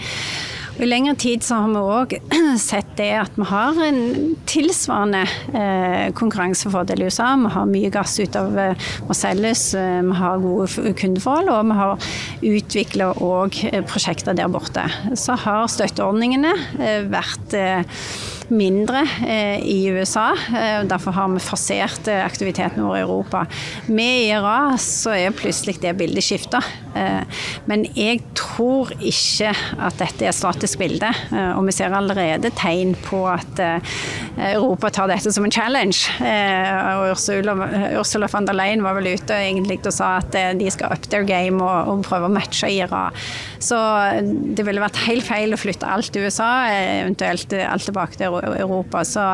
I 0.79 0.87
lengre 0.87 1.15
tid 1.19 1.43
så 1.45 1.59
har 1.61 1.73
vi 1.73 1.81
òg 1.81 2.15
sett 2.71 2.93
det 2.99 3.11
at 3.19 3.37
vi 3.39 3.47
har 3.51 3.81
en 3.85 4.01
tilsvarende 4.51 5.23
eh, 5.57 6.07
konkurransefordel 6.17 7.03
i 7.03 7.09
USA. 7.11 7.33
Vi 7.41 7.53
har 7.55 7.71
mye 7.71 7.93
gass 7.93 8.19
ut 8.21 8.39
av 8.39 8.59
eh, 8.59 8.89
Marcellus, 9.09 9.65
eh, 9.75 10.01
vi 10.07 10.19
har 10.21 10.43
gode 10.43 10.95
kundeforhold, 11.01 11.53
og 11.53 11.71
vi 11.71 11.79
har 11.81 12.11
utvikla 12.55 13.13
òg 13.21 13.61
prosjekter 13.91 14.37
der 14.39 14.51
borte. 14.53 14.87
Så 15.19 15.37
har 15.45 15.71
støtteordningene 15.71 16.55
vært 17.11 17.57
mindre 18.51 19.03
eh, 19.27 19.59
i 19.63 19.89
USA. 19.91 20.31
Eh, 20.57 20.83
derfor 20.89 21.15
har 21.17 21.29
vi 21.33 21.43
forsert 21.43 22.09
eh, 22.11 22.25
aktiviteten 22.25 22.85
vår 22.85 22.99
i 22.99 23.03
Europa. 23.05 23.45
Med 23.87 24.27
IRA 24.27 24.77
så 24.81 25.15
er 25.17 25.37
plutselig 25.37 25.79
det 25.83 25.95
bildet 25.99 26.27
skifta. 26.27 26.63
Men 27.71 27.85
jeg 27.95 28.19
tror 28.35 28.91
ikke 28.99 29.53
at 29.79 30.01
dette 30.01 30.25
er 30.25 30.33
et 30.33 30.37
statisk 30.37 30.81
bilde. 30.81 31.07
Og 31.55 31.63
vi 31.69 31.75
ser 31.77 31.95
allerede 31.95 32.51
tegn 32.59 32.97
på 32.99 33.21
at 33.31 33.61
Europa 34.51 34.91
tar 34.97 35.13
dette 35.13 35.31
som 35.31 35.47
en 35.47 35.55
challenge. 35.55 36.11
Og 36.19 37.13
Ursula, 37.15 38.27
von 38.33 38.49
der 38.49 38.59
Leyen 38.59 38.83
var 38.83 38.99
vel 38.99 39.13
ute 39.15 39.39
egentlig 39.39 39.79
og 39.85 39.95
sa 39.95 40.17
at 40.19 40.35
de 40.59 40.73
skal 40.75 40.91
up 40.91 41.07
their 41.13 41.23
game 41.29 41.63
og, 41.63 42.03
prøve 42.09 42.27
å 42.27 42.35
matche 42.35 42.73
IRA. 42.75 43.07
Så 43.63 43.79
det 44.27 44.67
ville 44.67 44.83
vært 44.83 44.99
helt 45.07 45.29
feil 45.31 45.55
å 45.55 45.61
flytte 45.61 45.87
alt 45.87 46.11
til 46.11 46.27
USA, 46.27 46.51
eventuelt 46.75 47.55
alt 47.55 47.87
tilbake 47.87 48.19
til 48.19 48.40
Europa. 48.43 49.03
Så 49.07 49.25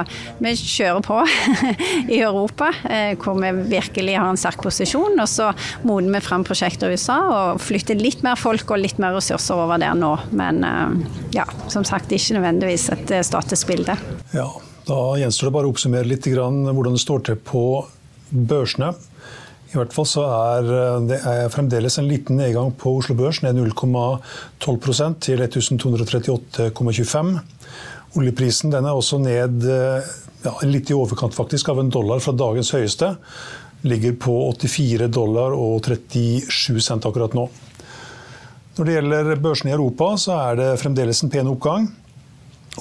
vi 0.43 0.55
kjører 0.59 1.03
på 1.05 1.21
i 2.17 2.21
Europa, 2.21 2.71
eh, 2.91 3.15
hvor 3.21 3.39
vi 3.41 3.53
virkelig 3.73 4.19
har 4.19 4.31
en 4.31 4.41
sterk 4.41 4.63
posisjon. 4.65 5.19
Og 5.23 5.31
så 5.31 5.51
modner 5.87 6.19
vi 6.19 6.25
fram 6.27 6.47
prosjekter 6.47 6.91
i 6.91 6.99
USA 6.99 7.19
og 7.31 7.63
flytter 7.65 7.99
litt 8.01 8.25
mer 8.27 8.39
folk 8.41 8.71
og 8.71 8.83
litt 8.83 9.01
mer 9.03 9.17
ressurser 9.17 9.59
over 9.67 9.81
der 9.83 9.97
nå. 9.99 10.13
Men 10.37 10.63
eh, 10.67 11.19
ja, 11.39 11.49
som 11.73 11.87
sagt 11.87 12.13
ikke 12.13 12.39
nødvendigvis 12.39 12.89
et 12.97 13.17
eh, 13.19 13.27
statisk 13.27 13.73
bilde. 13.73 13.99
Ja, 14.37 14.49
da 14.87 15.03
gjenstår 15.21 15.51
det 15.51 15.57
bare 15.59 15.69
å 15.69 15.75
oppsummere 15.75 16.09
litt 16.09 16.27
hvordan 16.27 16.97
det 16.97 17.03
står 17.03 17.29
til 17.29 17.39
på 17.43 17.67
børsene. 18.31 18.95
I 19.73 19.79
hvert 19.81 19.93
fall 19.93 20.07
så 20.09 20.23
er 20.31 20.69
det 21.09 21.19
er 21.27 21.51
fremdeles 21.53 21.99
en 21.99 22.07
liten 22.09 22.39
nedgang 22.39 22.71
på 22.79 22.95
Oslo 23.01 23.17
Børs, 23.19 23.43
ned 23.43 23.59
0,12% 23.59 25.19
til 25.27 25.43
1238,25. 25.43 27.33
Oljeprisen 28.15 28.71
den 28.73 28.87
er 28.87 28.97
også 28.97 29.19
ned 29.21 29.67
eh, 29.67 30.07
ja, 30.45 30.55
litt 30.69 30.91
i 30.93 30.97
overkant 30.97 31.35
faktisk 31.37 31.73
av 31.73 31.83
en 31.83 31.93
dollar 31.93 32.23
fra 32.23 32.35
dagens 32.37 32.71
høyeste. 32.77 33.15
Ligger 33.87 34.17
på 34.21 34.37
84 34.55 35.09
dollar 35.13 35.57
og 35.57 35.85
37 35.85 36.81
cent 36.85 37.09
akkurat 37.09 37.35
nå. 37.37 37.49
Når 38.77 38.89
det 38.89 38.97
gjelder 38.97 39.31
børsene 39.41 39.73
i 39.73 39.77
Europa, 39.77 40.13
så 40.21 40.37
er 40.51 40.59
det 40.61 40.73
fremdeles 40.83 41.23
en 41.25 41.33
pen 41.33 41.49
oppgang. 41.51 41.89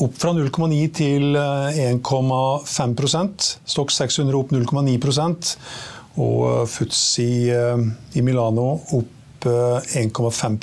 Opp 0.03 0.17
fra 0.19 0.33
0,9 0.35 0.79
til 0.95 1.37
1,5 1.39 2.95
eh, 3.07 3.51
Stokk 3.63 3.93
600 3.95 4.39
opp 4.39 4.51
0,9 4.51 5.55
og 6.15 6.69
Futsi 6.71 7.25
i, 7.25 7.51
i 8.15 8.23
Milano 8.23 8.69
opp 8.95 9.45
1,5 9.45 10.57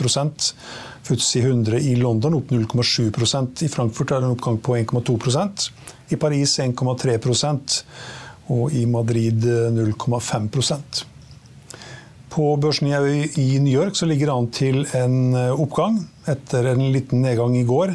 FTSE 1.12 1.42
100 1.44 1.78
i 1.78 1.94
London 2.00 2.38
opp 2.38 2.50
0,7% 2.52 3.64
I 3.66 3.70
Frankfurt 3.72 4.12
er 4.12 4.22
det 4.22 4.28
en 4.28 4.36
oppgang 4.36 4.58
på 4.64 4.76
1,2% 4.80 5.68
I 6.14 6.18
Paris 6.20 6.58
1,3% 6.64 7.78
og 8.52 8.74
i 8.74 8.86
Madrid 8.90 9.46
0,5% 9.76 11.04
På 12.32 12.56
børsen 12.56 12.88
i 12.88 13.46
New 13.60 13.72
York 13.72 14.00
ligger 14.08 14.30
det 14.32 14.36
an 14.38 14.50
til 14.56 14.82
en 14.96 15.16
eh, 15.36 15.52
oppgang 15.52 16.00
etter 16.28 16.72
en 16.72 16.86
liten 16.94 17.20
nedgang 17.20 17.58
i 17.58 17.66
går. 17.68 17.92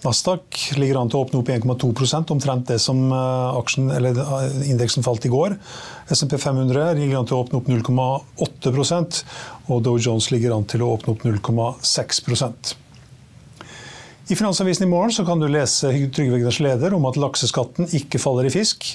Eh, 0.00 0.06
Nasdaq 0.06 0.76
ligger 0.78 1.00
an 1.00 1.10
til 1.10 1.18
å 1.18 1.24
åpne 1.24 1.40
opp 1.40 1.48
1,2% 1.48 2.32
omtrent 2.32 2.68
det 2.68 2.78
som 2.80 3.10
eh, 3.12 3.58
aksjen, 3.60 3.90
indeksen 4.66 5.04
falt 5.04 5.26
i 5.26 5.32
går. 5.32 5.56
SMP 6.10 6.38
500 6.38 6.94
ligger 6.98 7.20
an 7.20 7.26
til 7.26 7.36
å 7.36 7.44
åpne 7.44 7.60
opp 7.60 7.68
0,8% 7.68 9.24
og 9.68 9.82
Dow 9.82 9.98
Jones 9.98 10.30
ligger 10.30 10.56
an 10.56 10.64
til 10.64 10.82
å 10.82 10.94
åpne 10.96 11.14
opp 11.14 11.24
0,6% 11.24 12.74
I 14.30 14.36
Finansavisen 14.38 14.86
i 14.86 14.90
morgen 14.90 15.26
kan 15.26 15.40
du 15.40 15.46
lese 15.50 15.92
Trygve 16.10 16.40
Egners 16.40 16.60
leder 16.60 16.94
om 16.96 17.06
at 17.06 17.18
lakseskatten 17.20 17.90
ikke 17.96 18.18
faller 18.22 18.48
i 18.48 18.54
fisk. 18.54 18.88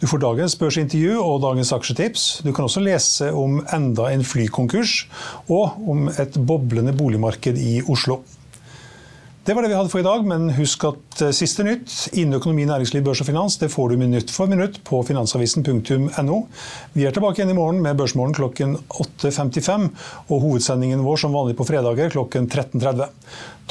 Du 0.00 0.06
får 0.08 0.22
dagens 0.22 0.54
børsintervju 0.56 1.18
og 1.20 1.42
dagens 1.44 1.72
aksjetips. 1.76 2.26
Du 2.44 2.54
kan 2.56 2.64
også 2.64 2.80
lese 2.80 3.28
om 3.36 3.58
enda 3.76 4.08
en 4.08 4.24
flykonkurs, 4.24 5.02
og 5.52 5.76
om 5.84 6.08
et 6.08 6.38
boblende 6.40 6.96
boligmarked 6.96 7.60
i 7.60 7.82
Oslo. 7.84 8.22
Det 9.50 9.54
var 9.54 9.62
det 9.62 9.68
vi 9.72 9.74
hadde 9.74 9.90
for 9.90 9.98
i 9.98 10.06
dag, 10.06 10.26
men 10.30 10.44
husk 10.54 10.84
at 10.86 11.22
eh, 11.26 11.32
siste 11.34 11.64
nytt 11.66 11.90
innen 12.12 12.36
økonomi, 12.36 12.68
næringsliv, 12.70 13.02
børs 13.02 13.18
og 13.24 13.26
finans 13.26 13.56
det 13.58 13.66
får 13.72 13.90
du 13.90 13.96
minutt 13.98 14.30
for 14.30 14.46
minutt 14.46 14.78
på 14.86 15.00
finansavisen.no. 15.08 16.36
Vi 16.94 17.08
er 17.08 17.16
tilbake 17.16 17.40
igjen 17.40 17.50
i 17.50 17.58
morgen 17.58 17.82
med 17.82 17.98
Børsmorgen 17.98 18.36
klokken 18.38 18.78
8.55 18.94 19.90
og 20.28 20.46
hovedsendingen 20.46 21.02
vår 21.02 21.24
som 21.24 21.34
vanlig 21.34 21.58
på 21.58 21.66
fredager 21.66 22.14
klokken 22.14 22.46
13.30. 22.46 23.10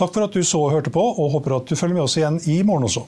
Takk 0.03 0.17
for 0.17 0.27
at 0.27 0.35
du 0.35 0.43
så 0.43 0.65
og 0.65 0.73
hørte 0.75 0.91
på, 0.91 1.05
og 1.15 1.31
håper 1.37 1.61
at 1.61 1.71
du 1.71 1.79
følger 1.79 2.01
med 2.01 2.09
oss 2.09 2.19
igjen 2.19 2.43
i 2.43 2.59
morgen 2.67 2.91
også. 2.91 3.07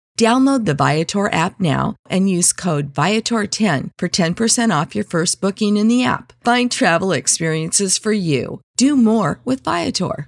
Download 0.21 0.65
the 0.65 0.75
Viator 0.75 1.33
app 1.33 1.59
now 1.59 1.95
and 2.07 2.29
use 2.29 2.53
code 2.53 2.93
Viator10 2.93 3.89
for 3.97 4.07
10% 4.07 4.69
off 4.69 4.93
your 4.93 5.03
first 5.03 5.41
booking 5.41 5.77
in 5.77 5.87
the 5.87 6.03
app. 6.03 6.33
Find 6.45 6.69
travel 6.69 7.11
experiences 7.11 7.97
for 7.97 8.11
you. 8.11 8.59
Do 8.77 8.95
more 8.95 9.39
with 9.45 9.63
Viator. 9.63 10.27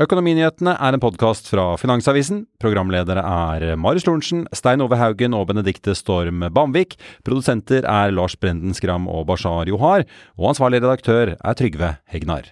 Økonominyhetene 0.00 0.72
er 0.74 0.96
en 0.96 1.02
podkast 1.04 1.46
fra 1.52 1.76
Finansavisen. 1.78 2.46
Programledere 2.58 3.22
er 3.22 3.76
Marius 3.78 4.08
Lorentzen, 4.08 4.48
Stein 4.50 4.82
Ove 4.82 4.98
Haugen 4.98 5.36
og 5.38 5.52
Benedikte 5.52 5.94
Storm 5.94 6.42
Bamvik. 6.50 6.96
Produsenter 7.22 7.86
er 7.86 8.10
Lars 8.10 8.34
Brenden 8.34 8.74
Skram 8.74 9.06
og 9.06 9.28
Bashar 9.30 9.70
Johar. 9.70 10.02
Og 10.34 10.50
ansvarlig 10.50 10.82
redaktør 10.82 11.36
er 11.36 11.60
Trygve 11.60 11.92
Hegnar. 12.10 12.50